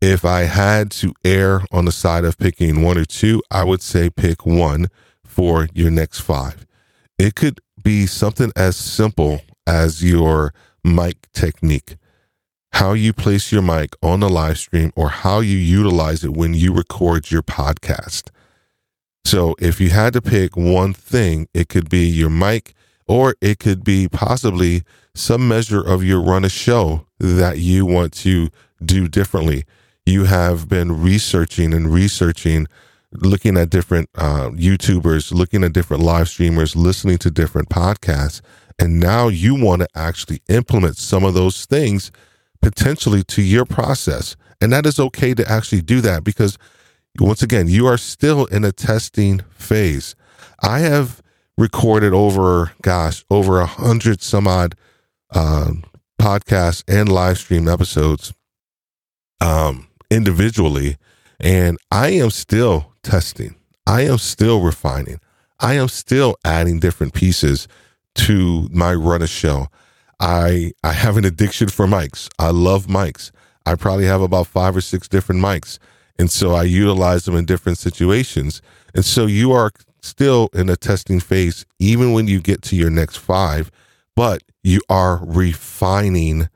if 0.00 0.24
I 0.24 0.42
had 0.42 0.90
to 0.92 1.14
err 1.24 1.62
on 1.72 1.84
the 1.84 1.92
side 1.92 2.24
of 2.24 2.38
picking 2.38 2.82
one 2.82 2.98
or 2.98 3.04
two, 3.04 3.42
I 3.50 3.64
would 3.64 3.82
say 3.82 4.10
pick 4.10 4.44
one 4.44 4.88
for 5.24 5.68
your 5.74 5.90
next 5.90 6.20
five. 6.20 6.66
It 7.18 7.34
could 7.34 7.60
be 7.82 8.06
something 8.06 8.52
as 8.56 8.76
simple 8.76 9.40
as 9.66 10.04
your 10.04 10.52
mic 10.84 11.30
technique, 11.32 11.96
how 12.72 12.92
you 12.92 13.12
place 13.12 13.50
your 13.50 13.62
mic 13.62 13.94
on 14.02 14.20
the 14.20 14.28
live 14.28 14.58
stream, 14.58 14.92
or 14.96 15.08
how 15.08 15.40
you 15.40 15.56
utilize 15.56 16.24
it 16.24 16.32
when 16.32 16.54
you 16.54 16.72
record 16.72 17.30
your 17.30 17.42
podcast. 17.42 18.30
So 19.24 19.56
if 19.58 19.80
you 19.80 19.90
had 19.90 20.12
to 20.12 20.22
pick 20.22 20.56
one 20.56 20.92
thing, 20.92 21.48
it 21.52 21.68
could 21.68 21.88
be 21.88 22.06
your 22.06 22.30
mic 22.30 22.74
or 23.08 23.36
it 23.40 23.58
could 23.58 23.84
be 23.84 24.08
possibly 24.08 24.82
some 25.14 25.48
measure 25.48 25.80
of 25.80 26.04
your 26.04 26.20
run 26.22 26.44
a 26.44 26.48
show 26.48 27.06
that 27.18 27.58
you 27.58 27.86
want 27.86 28.12
to 28.12 28.50
do 28.84 29.08
differently. 29.08 29.64
You 30.06 30.24
have 30.24 30.68
been 30.68 31.02
researching 31.02 31.74
and 31.74 31.92
researching, 31.92 32.68
looking 33.12 33.56
at 33.56 33.70
different 33.70 34.08
uh, 34.14 34.50
YouTubers, 34.50 35.32
looking 35.32 35.64
at 35.64 35.72
different 35.72 36.04
live 36.04 36.28
streamers, 36.28 36.76
listening 36.76 37.18
to 37.18 37.30
different 37.30 37.68
podcasts. 37.68 38.40
And 38.78 39.00
now 39.00 39.26
you 39.26 39.54
want 39.60 39.82
to 39.82 39.88
actually 39.96 40.42
implement 40.48 40.96
some 40.96 41.24
of 41.24 41.34
those 41.34 41.66
things 41.66 42.12
potentially 42.62 43.24
to 43.24 43.42
your 43.42 43.64
process. 43.64 44.36
And 44.60 44.72
that 44.72 44.86
is 44.86 45.00
okay 45.00 45.34
to 45.34 45.50
actually 45.50 45.82
do 45.82 46.00
that 46.02 46.22
because 46.22 46.56
once 47.18 47.42
again, 47.42 47.66
you 47.66 47.86
are 47.86 47.98
still 47.98 48.44
in 48.46 48.64
a 48.64 48.70
testing 48.70 49.40
phase. 49.50 50.14
I 50.62 50.80
have 50.80 51.20
recorded 51.58 52.12
over, 52.12 52.72
gosh, 52.82 53.24
over 53.28 53.60
a 53.60 53.66
hundred 53.66 54.22
some 54.22 54.46
odd 54.46 54.76
um, 55.34 55.82
podcasts 56.20 56.84
and 56.86 57.10
live 57.10 57.38
stream 57.38 57.66
episodes 57.66 58.32
um, 59.40 59.88
individually, 60.10 60.96
and 61.40 61.78
I 61.90 62.08
am 62.10 62.30
still 62.30 62.92
testing. 63.02 63.56
I 63.86 64.02
am 64.02 64.18
still 64.18 64.60
refining. 64.60 65.20
I 65.60 65.74
am 65.74 65.88
still 65.88 66.36
adding 66.44 66.80
different 66.80 67.14
pieces 67.14 67.68
to 68.16 68.68
my 68.72 68.94
run 68.94 69.22
a 69.22 69.26
show. 69.26 69.68
I 70.18 70.72
I 70.82 70.92
have 70.92 71.16
an 71.16 71.24
addiction 71.24 71.68
for 71.68 71.86
mics. 71.86 72.28
I 72.38 72.50
love 72.50 72.86
mics. 72.86 73.30
I 73.64 73.74
probably 73.74 74.06
have 74.06 74.22
about 74.22 74.46
five 74.46 74.76
or 74.76 74.80
six 74.80 75.08
different 75.08 75.40
mics. 75.42 75.78
And 76.18 76.30
so 76.30 76.54
I 76.54 76.62
utilize 76.62 77.24
them 77.26 77.36
in 77.36 77.44
different 77.44 77.78
situations. 77.78 78.62
And 78.94 79.04
so 79.04 79.26
you 79.26 79.52
are 79.52 79.70
still 80.00 80.48
in 80.54 80.70
a 80.70 80.76
testing 80.76 81.20
phase, 81.20 81.66
even 81.78 82.12
when 82.12 82.26
you 82.26 82.40
get 82.40 82.62
to 82.62 82.76
your 82.76 82.90
next 82.90 83.16
five, 83.16 83.70
but 84.14 84.42
you 84.62 84.80
are 84.88 85.20
refining 85.22 86.48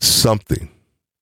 something. 0.00 0.73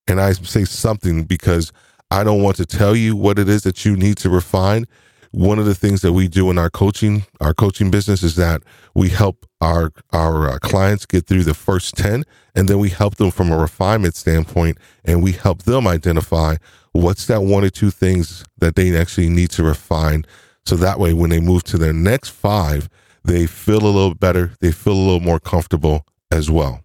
And 0.06 0.20
I 0.20 0.32
say 0.32 0.64
something 0.64 1.24
because 1.24 1.72
I 2.12 2.24
don't 2.24 2.42
want 2.42 2.56
to 2.56 2.66
tell 2.66 2.94
you 2.94 3.16
what 3.16 3.38
it 3.38 3.48
is 3.48 3.62
that 3.62 3.86
you 3.86 3.96
need 3.96 4.18
to 4.18 4.28
refine. 4.28 4.84
One 5.30 5.58
of 5.58 5.64
the 5.64 5.74
things 5.74 6.02
that 6.02 6.12
we 6.12 6.28
do 6.28 6.50
in 6.50 6.58
our 6.58 6.68
coaching 6.68 7.24
our 7.40 7.54
coaching 7.54 7.90
business 7.90 8.22
is 8.22 8.36
that 8.36 8.62
we 8.94 9.08
help 9.08 9.46
our 9.62 9.90
our 10.12 10.50
uh, 10.50 10.58
clients 10.58 11.06
get 11.06 11.26
through 11.26 11.44
the 11.44 11.54
first 11.54 11.96
10 11.96 12.24
and 12.54 12.68
then 12.68 12.78
we 12.78 12.90
help 12.90 13.16
them 13.16 13.30
from 13.30 13.50
a 13.50 13.56
refinement 13.56 14.14
standpoint 14.14 14.76
and 15.06 15.22
we 15.22 15.32
help 15.32 15.62
them 15.62 15.86
identify 15.86 16.56
what's 16.92 17.26
that 17.28 17.40
one 17.40 17.64
or 17.64 17.70
two 17.70 17.90
things 17.90 18.44
that 18.58 18.76
they 18.76 18.94
actually 18.94 19.30
need 19.30 19.48
to 19.52 19.62
refine. 19.62 20.26
So 20.66 20.76
that 20.76 20.98
way 20.98 21.14
when 21.14 21.30
they 21.30 21.40
move 21.40 21.62
to 21.64 21.78
their 21.78 21.94
next 21.94 22.28
5 22.28 22.90
they 23.24 23.46
feel 23.46 23.82
a 23.82 23.88
little 23.88 24.14
better 24.14 24.52
they 24.60 24.70
feel 24.70 24.92
a 24.92 25.06
little 25.06 25.20
more 25.20 25.40
comfortable 25.40 26.04
as 26.30 26.50
well. 26.50 26.82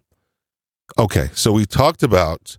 Okay 0.98 1.28
so 1.34 1.52
we 1.52 1.66
talked 1.66 2.02
about 2.02 2.56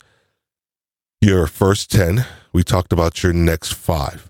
your 1.22 1.48
first 1.48 1.92
10 1.92 2.26
we 2.54 2.64
talked 2.64 2.94
about 2.94 3.24
your 3.24 3.34
next 3.34 3.74
5 3.74 4.30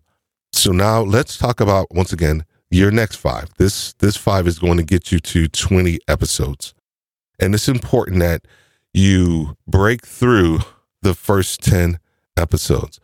so 0.52 0.72
now 0.72 1.02
let's 1.02 1.38
talk 1.38 1.60
about 1.60 1.94
once 1.94 2.12
again 2.12 2.44
your 2.72 2.92
next 2.92 3.16
five. 3.16 3.50
This 3.58 3.94
this 3.94 4.16
five 4.16 4.48
is 4.48 4.60
going 4.60 4.78
to 4.78 4.84
get 4.84 5.12
you 5.12 5.20
to 5.20 5.48
20 5.48 6.00
episodes. 6.08 6.74
And 7.40 7.56
it's 7.56 7.68
important 7.68 8.20
that 8.20 8.46
you 8.94 9.58
break 9.68 10.06
through 10.06 10.60
the 11.02 11.14
first 11.14 11.62
10 11.62 12.00
episodes. 12.38 13.00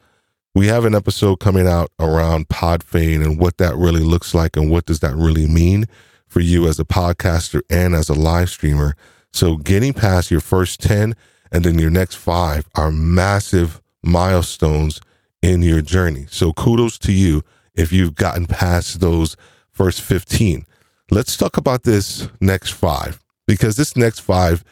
We 0.53 0.67
have 0.67 0.85
an 0.85 0.95
episode 0.95 1.39
coming 1.39 1.67
out 1.67 1.91
around 1.99 2.49
pod 2.49 2.83
fade 2.83 3.21
and 3.21 3.39
what 3.39 3.57
that 3.57 3.75
really 3.75 4.03
looks 4.03 4.33
like 4.33 4.55
and 4.55 4.69
what 4.69 4.85
does 4.85 4.99
that 4.99 5.15
really 5.15 5.47
mean 5.47 5.85
for 6.27 6.39
you 6.39 6.67
as 6.67 6.79
a 6.79 6.85
podcaster 6.85 7.61
and 7.69 7.93
as 7.95 8.09
a 8.09 8.13
live 8.13 8.49
streamer. 8.49 8.95
So 9.31 9.57
getting 9.57 9.93
past 9.93 10.31
your 10.31 10.41
first 10.41 10.81
10 10.81 11.15
and 11.55 11.63
then 11.63 11.79
your 11.79 11.89
next 11.89 12.15
five 12.15 12.67
are 12.75 12.91
massive 12.91 13.81
milestones 14.03 14.99
in 15.41 15.61
your 15.61 15.81
journey. 15.81 16.25
So 16.29 16.51
kudos 16.51 16.97
to 16.99 17.13
you 17.13 17.43
if 17.73 17.93
you've 17.93 18.15
gotten 18.15 18.45
past 18.45 18.99
those 18.99 19.37
first 19.71 20.01
15. 20.01 20.65
Let's 21.11 21.37
talk 21.37 21.55
about 21.55 21.83
this 21.83 22.27
next 22.41 22.71
five 22.71 23.21
because 23.47 23.77
this 23.77 23.95
next 23.95 24.19
five 24.19 24.65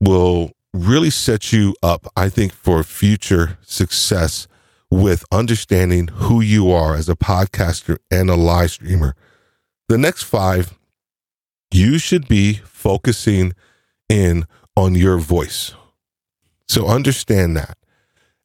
will 0.00 0.52
really 0.72 1.10
set 1.10 1.52
you 1.52 1.74
up, 1.82 2.06
I 2.16 2.28
think, 2.28 2.52
for 2.52 2.84
future 2.84 3.58
success 3.62 4.46
with 4.92 5.24
understanding 5.32 6.06
who 6.06 6.40
you 6.40 6.70
are 6.70 6.94
as 6.94 7.08
a 7.08 7.16
podcaster 7.16 7.98
and 8.12 8.30
a 8.30 8.36
live 8.36 8.70
streamer. 8.70 9.16
The 9.88 9.98
next 9.98 10.22
five, 10.22 10.78
you 11.72 11.98
should 11.98 12.28
be 12.28 12.60
focusing 12.62 13.54
in 14.08 14.46
on 14.76 14.94
your 14.94 15.18
voice. 15.18 15.74
So 16.72 16.86
understand 16.86 17.54
that 17.58 17.76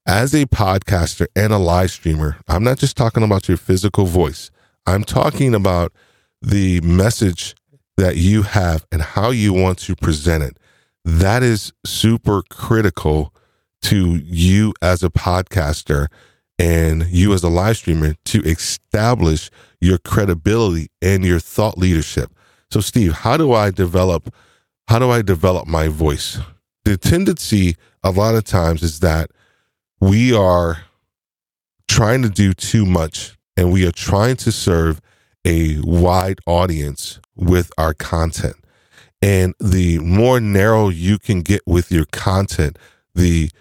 as 0.05 0.33
a 0.33 0.47
podcaster 0.47 1.27
and 1.33 1.53
a 1.53 1.57
live 1.57 1.91
streamer, 1.91 2.35
I'm 2.49 2.61
not 2.61 2.77
just 2.77 2.97
talking 2.97 3.23
about 3.23 3.47
your 3.47 3.55
physical 3.55 4.03
voice. 4.03 4.51
I'm 4.85 5.05
talking 5.05 5.55
about 5.55 5.93
the 6.41 6.81
message 6.81 7.55
that 7.95 8.17
you 8.17 8.41
have 8.41 8.85
and 8.91 9.01
how 9.01 9.29
you 9.29 9.53
want 9.53 9.79
to 9.79 9.95
present 9.95 10.43
it. 10.43 10.57
That 11.05 11.41
is 11.41 11.71
super 11.85 12.43
critical 12.49 13.33
to 13.83 14.17
you 14.17 14.73
as 14.81 15.03
a 15.03 15.09
podcaster 15.09 16.07
and 16.59 17.07
you 17.07 17.31
as 17.31 17.43
a 17.43 17.49
live 17.49 17.77
streamer 17.77 18.15
to 18.25 18.41
establish 18.41 19.49
your 19.79 19.99
credibility 19.99 20.89
and 21.01 21.23
your 21.23 21.39
thought 21.39 21.77
leadership. 21.77 22.33
So 22.71 22.81
Steve, 22.81 23.13
how 23.13 23.37
do 23.37 23.53
I 23.53 23.71
develop 23.71 24.35
how 24.89 24.99
do 24.99 25.09
I 25.11 25.21
develop 25.21 25.65
my 25.65 25.87
voice? 25.87 26.39
The 26.87 26.95
tendency 26.95 27.75
a 28.01 28.11
lot 28.11 28.35
of 28.35 28.45
times 28.45 28.81
is 28.81 29.01
that 29.01 29.31
we 29.99 30.33
are 30.33 30.83
trying 31.89 32.21
to 32.21 32.29
do 32.29 32.53
too 32.53 32.85
much 32.85 33.35
and 33.57 33.73
we 33.73 33.85
are 33.85 33.91
trying 33.91 34.37
to 34.37 34.53
serve 34.53 35.01
a 35.43 35.81
wide 35.81 36.39
audience 36.47 37.19
with 37.35 37.73
our 37.77 37.93
content. 37.93 38.55
And 39.21 39.53
the 39.59 39.99
more 39.99 40.39
narrow 40.39 40.87
you 40.87 41.19
can 41.19 41.41
get 41.41 41.59
with 41.65 41.91
your 41.91 42.05
content, 42.13 42.79
the 43.13 43.51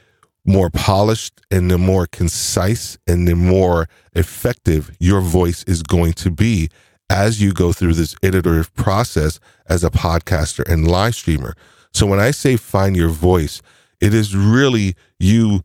more 0.44 0.70
polished 0.70 1.40
and 1.50 1.68
the 1.68 1.78
more 1.78 2.06
concise 2.06 2.96
and 3.08 3.26
the 3.26 3.34
more 3.34 3.88
effective 4.12 4.96
your 5.00 5.20
voice 5.20 5.64
is 5.64 5.82
going 5.82 6.12
to 6.12 6.30
be 6.30 6.68
as 7.10 7.42
you 7.42 7.52
go 7.52 7.72
through 7.72 7.94
this 7.94 8.14
iterative 8.22 8.72
process 8.76 9.40
as 9.68 9.82
a 9.82 9.90
podcaster 9.90 10.62
and 10.72 10.86
live 10.86 11.16
streamer. 11.16 11.56
So 11.96 12.04
when 12.04 12.20
I 12.20 12.30
say 12.30 12.58
find 12.58 12.94
your 12.94 13.08
voice, 13.08 13.62
it 14.02 14.12
is 14.12 14.36
really 14.36 14.96
you 15.18 15.62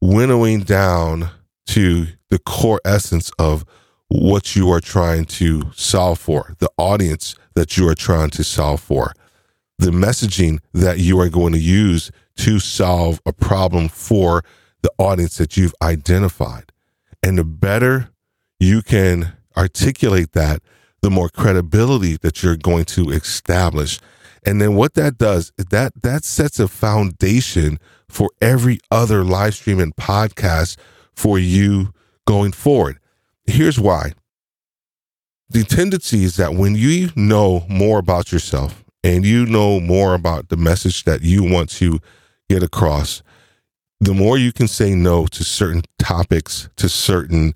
winnowing 0.00 0.60
down 0.60 1.28
to 1.66 2.06
the 2.30 2.38
core 2.38 2.80
essence 2.86 3.30
of 3.38 3.66
what 4.08 4.56
you 4.56 4.70
are 4.70 4.80
trying 4.80 5.26
to 5.26 5.70
solve 5.74 6.18
for, 6.18 6.54
the 6.58 6.70
audience 6.78 7.34
that 7.54 7.76
you 7.76 7.86
are 7.86 7.94
trying 7.94 8.30
to 8.30 8.42
solve 8.42 8.80
for, 8.80 9.12
the 9.78 9.90
messaging 9.90 10.60
that 10.72 11.00
you 11.00 11.20
are 11.20 11.28
going 11.28 11.52
to 11.52 11.58
use 11.58 12.10
to 12.36 12.58
solve 12.58 13.20
a 13.26 13.32
problem 13.34 13.90
for 13.90 14.42
the 14.80 14.90
audience 14.96 15.36
that 15.36 15.58
you've 15.58 15.74
identified. 15.82 16.72
And 17.22 17.36
the 17.36 17.44
better 17.44 18.08
you 18.58 18.80
can 18.80 19.34
articulate 19.54 20.32
that, 20.32 20.62
the 21.02 21.10
more 21.10 21.28
credibility 21.28 22.16
that 22.22 22.42
you're 22.42 22.56
going 22.56 22.86
to 22.86 23.10
establish. 23.10 24.00
And 24.44 24.60
then 24.60 24.74
what 24.74 24.94
that 24.94 25.18
does 25.18 25.52
is 25.56 25.66
that 25.66 26.02
that 26.02 26.24
sets 26.24 26.58
a 26.58 26.68
foundation 26.68 27.78
for 28.08 28.30
every 28.40 28.78
other 28.90 29.24
live 29.24 29.54
stream 29.54 29.80
and 29.80 29.94
podcast 29.96 30.76
for 31.14 31.38
you 31.38 31.92
going 32.26 32.52
forward. 32.52 32.98
Here's 33.46 33.78
why. 33.80 34.12
The 35.48 35.64
tendency 35.64 36.24
is 36.24 36.36
that 36.36 36.54
when 36.54 36.74
you 36.74 37.10
know 37.14 37.64
more 37.68 37.98
about 37.98 38.32
yourself 38.32 38.84
and 39.02 39.24
you 39.24 39.46
know 39.46 39.80
more 39.80 40.14
about 40.14 40.48
the 40.48 40.56
message 40.56 41.04
that 41.04 41.22
you 41.22 41.42
want 41.44 41.70
to 41.70 42.00
get 42.48 42.62
across, 42.62 43.22
the 44.00 44.14
more 44.14 44.36
you 44.36 44.52
can 44.52 44.68
say 44.68 44.94
no 44.94 45.26
to 45.26 45.44
certain 45.44 45.82
topics, 45.98 46.68
to 46.76 46.88
certain 46.88 47.54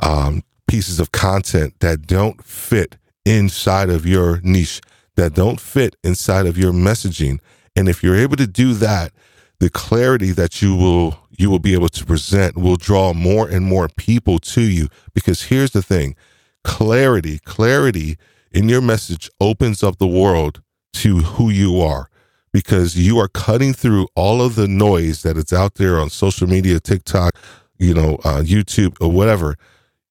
um, 0.00 0.42
pieces 0.66 1.00
of 1.00 1.12
content 1.12 1.74
that 1.80 2.06
don't 2.06 2.44
fit 2.44 2.96
inside 3.24 3.90
of 3.90 4.06
your 4.06 4.40
niche, 4.42 4.80
that 5.18 5.34
don't 5.34 5.60
fit 5.60 5.96
inside 6.04 6.46
of 6.46 6.56
your 6.56 6.72
messaging. 6.72 7.40
And 7.74 7.88
if 7.88 8.04
you're 8.04 8.14
able 8.14 8.36
to 8.36 8.46
do 8.46 8.72
that, 8.74 9.12
the 9.58 9.68
clarity 9.68 10.30
that 10.30 10.62
you 10.62 10.76
will 10.76 11.18
you 11.36 11.50
will 11.50 11.58
be 11.58 11.74
able 11.74 11.88
to 11.88 12.06
present 12.06 12.56
will 12.56 12.76
draw 12.76 13.12
more 13.12 13.48
and 13.48 13.64
more 13.64 13.88
people 13.88 14.38
to 14.38 14.60
you. 14.60 14.86
Because 15.14 15.42
here's 15.42 15.72
the 15.72 15.82
thing 15.82 16.14
clarity 16.62 17.40
clarity 17.40 18.16
in 18.52 18.68
your 18.68 18.80
message 18.80 19.28
opens 19.40 19.82
up 19.82 19.98
the 19.98 20.06
world 20.06 20.62
to 20.94 21.18
who 21.18 21.50
you 21.50 21.80
are. 21.80 22.08
Because 22.52 22.96
you 22.96 23.18
are 23.18 23.28
cutting 23.28 23.72
through 23.72 24.06
all 24.14 24.40
of 24.40 24.54
the 24.54 24.68
noise 24.68 25.22
that 25.22 25.36
is 25.36 25.52
out 25.52 25.74
there 25.74 25.98
on 25.98 26.10
social 26.10 26.46
media 26.46 26.78
tiktok 26.78 27.36
you 27.76 27.92
know 27.92 28.14
uh, 28.24 28.40
youtube 28.42 28.96
or 29.00 29.10
whatever. 29.10 29.56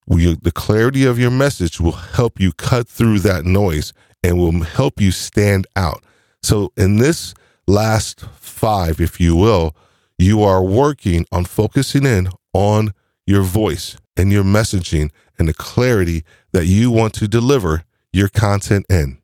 The 0.09 0.51
clarity 0.53 1.05
of 1.05 1.17
your 1.17 1.31
message 1.31 1.79
will 1.79 1.93
help 1.93 2.41
you 2.41 2.51
cut 2.51 2.89
through 2.89 3.19
that 3.19 3.45
noise 3.45 3.93
and 4.27 4.37
will 4.37 4.63
help 4.63 4.99
you 4.99 5.11
stand 5.11 5.65
out 5.75 6.03
so 6.43 6.71
in 6.75 6.97
this 6.97 7.33
last 7.67 8.21
five 8.35 8.99
if 9.01 9.19
you 9.19 9.35
will 9.35 9.75
you 10.17 10.41
are 10.41 10.63
working 10.63 11.25
on 11.31 11.45
focusing 11.45 12.05
in 12.05 12.27
on 12.53 12.93
your 13.25 13.43
voice 13.43 13.97
and 14.15 14.31
your 14.31 14.43
messaging 14.43 15.11
and 15.37 15.47
the 15.47 15.53
clarity 15.53 16.23
that 16.51 16.65
you 16.65 16.89
want 16.89 17.13
to 17.13 17.27
deliver 17.27 17.83
your 18.11 18.29
content 18.29 18.85
in. 18.89 19.19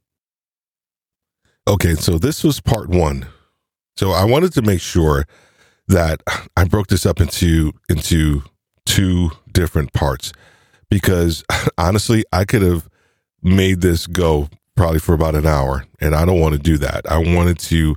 Okay, 1.67 1.95
so 1.95 2.17
this 2.17 2.43
was 2.43 2.59
part 2.59 2.89
one. 2.89 3.25
So 3.95 4.11
I 4.11 4.25
wanted 4.25 4.53
to 4.53 4.61
make 4.61 4.81
sure 4.81 5.25
that 5.87 6.21
I 6.55 6.65
broke 6.65 6.87
this 6.87 7.05
up 7.05 7.19
into 7.19 7.73
into 7.89 8.43
two 8.85 9.31
different 9.51 9.93
parts 9.93 10.33
because 10.89 11.43
honestly, 11.77 12.23
I 12.31 12.45
could 12.45 12.61
have 12.61 12.89
made 13.41 13.81
this 13.81 14.07
go 14.07 14.49
probably 14.75 14.99
for 14.99 15.13
about 15.13 15.35
an 15.35 15.45
hour, 15.45 15.85
and 15.99 16.15
I 16.15 16.25
don't 16.25 16.39
want 16.39 16.53
to 16.55 16.59
do 16.59 16.77
that. 16.79 17.09
I 17.09 17.17
wanted 17.17 17.59
to 17.59 17.95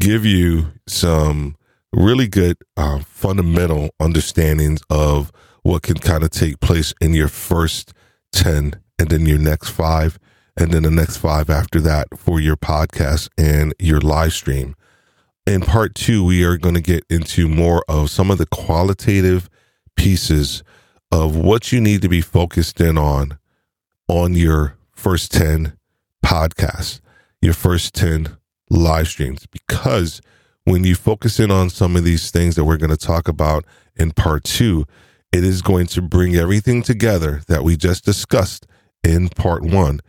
give 0.00 0.24
you 0.24 0.72
some 0.86 1.56
really 1.92 2.26
good 2.26 2.56
uh, 2.76 3.00
fundamental 3.00 3.90
understandings 4.00 4.80
of 4.90 5.30
what 5.62 5.82
can 5.82 5.96
kind 5.96 6.22
of 6.22 6.30
take 6.30 6.60
place 6.60 6.92
in 7.00 7.14
your 7.14 7.28
first 7.28 7.92
10 8.32 8.74
and 8.98 9.08
then 9.08 9.26
your 9.26 9.38
next 9.38 9.70
five 9.70 10.18
and 10.56 10.72
then 10.72 10.82
the 10.82 10.90
next 10.90 11.16
five 11.16 11.50
after 11.50 11.80
that 11.80 12.06
for 12.16 12.40
your 12.40 12.56
podcast 12.56 13.28
and 13.38 13.74
your 13.78 14.00
live 14.00 14.32
stream. 14.32 14.74
In 15.46 15.60
part 15.60 15.94
two, 15.94 16.24
we 16.24 16.44
are 16.44 16.56
going 16.56 16.74
to 16.74 16.80
get 16.80 17.04
into 17.10 17.48
more 17.48 17.84
of 17.88 18.10
some 18.10 18.30
of 18.30 18.38
the 18.38 18.46
qualitative 18.46 19.50
pieces 19.96 20.62
of 21.10 21.36
what 21.36 21.72
you 21.72 21.80
need 21.80 22.02
to 22.02 22.08
be 22.08 22.20
focused 22.20 22.80
in 22.80 22.98
on 22.98 23.38
on 24.08 24.34
your 24.34 24.76
first 24.92 25.32
10 25.32 25.76
podcasts, 26.24 27.00
your 27.40 27.54
first 27.54 27.94
10 27.94 28.36
live 28.70 29.08
streams, 29.08 29.46
because 29.46 30.20
when 30.64 30.84
you 30.84 30.94
focus 30.94 31.38
in 31.38 31.50
on 31.50 31.68
some 31.68 31.94
of 31.96 32.04
these 32.04 32.30
things 32.30 32.56
that 32.56 32.64
we're 32.64 32.78
going 32.78 32.90
to 32.90 32.96
talk 32.96 33.28
about 33.28 33.64
in 33.96 34.10
part 34.10 34.44
two, 34.44 34.86
it 35.32 35.44
is 35.44 35.62
going 35.62 35.86
to 35.88 36.00
bring 36.00 36.34
everything 36.36 36.82
together 36.82 37.42
that 37.48 37.62
we 37.62 37.76
just 37.76 38.04
discussed 38.04 38.66
in 39.02 39.28
part 39.28 39.62
one. 39.62 40.00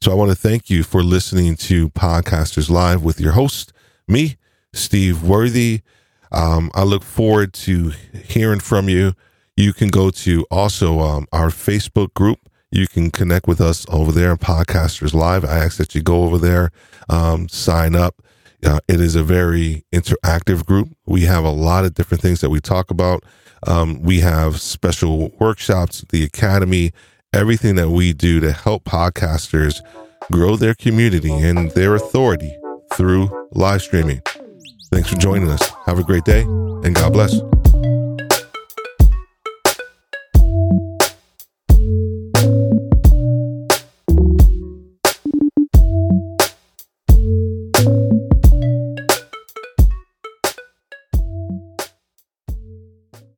So 0.00 0.12
I 0.12 0.14
want 0.14 0.30
to 0.30 0.36
thank 0.36 0.70
you 0.70 0.82
for 0.82 1.02
listening 1.02 1.56
to 1.56 1.90
Podcasters 1.90 2.70
Live 2.70 3.02
with 3.02 3.18
your 3.18 3.32
host, 3.32 3.72
me, 4.06 4.36
Steve 4.72 5.22
Worthy. 5.22 5.80
Um, 6.30 6.70
I 6.74 6.82
look 6.82 7.02
forward 7.02 7.52
to 7.54 7.92
hearing 8.12 8.60
from 8.60 8.88
you. 8.88 9.14
You 9.56 9.72
can 9.72 9.88
go 9.88 10.10
to 10.10 10.44
also 10.50 11.00
um, 11.00 11.26
our 11.32 11.48
Facebook 11.48 12.12
group. 12.14 12.40
You 12.74 12.88
can 12.88 13.10
connect 13.10 13.46
with 13.46 13.60
us 13.60 13.86
over 13.88 14.10
there 14.10 14.32
in 14.32 14.38
Podcasters 14.38 15.14
Live. 15.14 15.44
I 15.44 15.58
ask 15.58 15.76
that 15.78 15.94
you 15.94 16.02
go 16.02 16.24
over 16.24 16.38
there, 16.38 16.72
um, 17.08 17.48
sign 17.48 17.94
up 17.94 18.20
uh, 18.64 18.80
it 18.88 19.00
is 19.00 19.14
a 19.14 19.22
very 19.22 19.84
interactive 19.92 20.64
group. 20.64 20.90
We 21.06 21.22
have 21.22 21.44
a 21.44 21.50
lot 21.50 21.84
of 21.84 21.94
different 21.94 22.22
things 22.22 22.40
that 22.40 22.50
we 22.50 22.60
talk 22.60 22.90
about. 22.90 23.24
Um, 23.66 24.02
we 24.02 24.20
have 24.20 24.60
special 24.60 25.30
workshops, 25.38 26.04
the 26.10 26.24
academy, 26.24 26.92
everything 27.32 27.76
that 27.76 27.90
we 27.90 28.12
do 28.12 28.40
to 28.40 28.52
help 28.52 28.84
podcasters 28.84 29.80
grow 30.32 30.56
their 30.56 30.74
community 30.74 31.32
and 31.32 31.70
their 31.72 31.94
authority 31.94 32.56
through 32.94 33.48
live 33.52 33.82
streaming. 33.82 34.22
Thanks 34.90 35.10
for 35.10 35.16
joining 35.16 35.50
us. 35.50 35.72
Have 35.86 35.98
a 35.98 36.04
great 36.04 36.24
day 36.24 36.42
and 36.42 36.94
God 36.94 37.12
bless. 37.12 37.63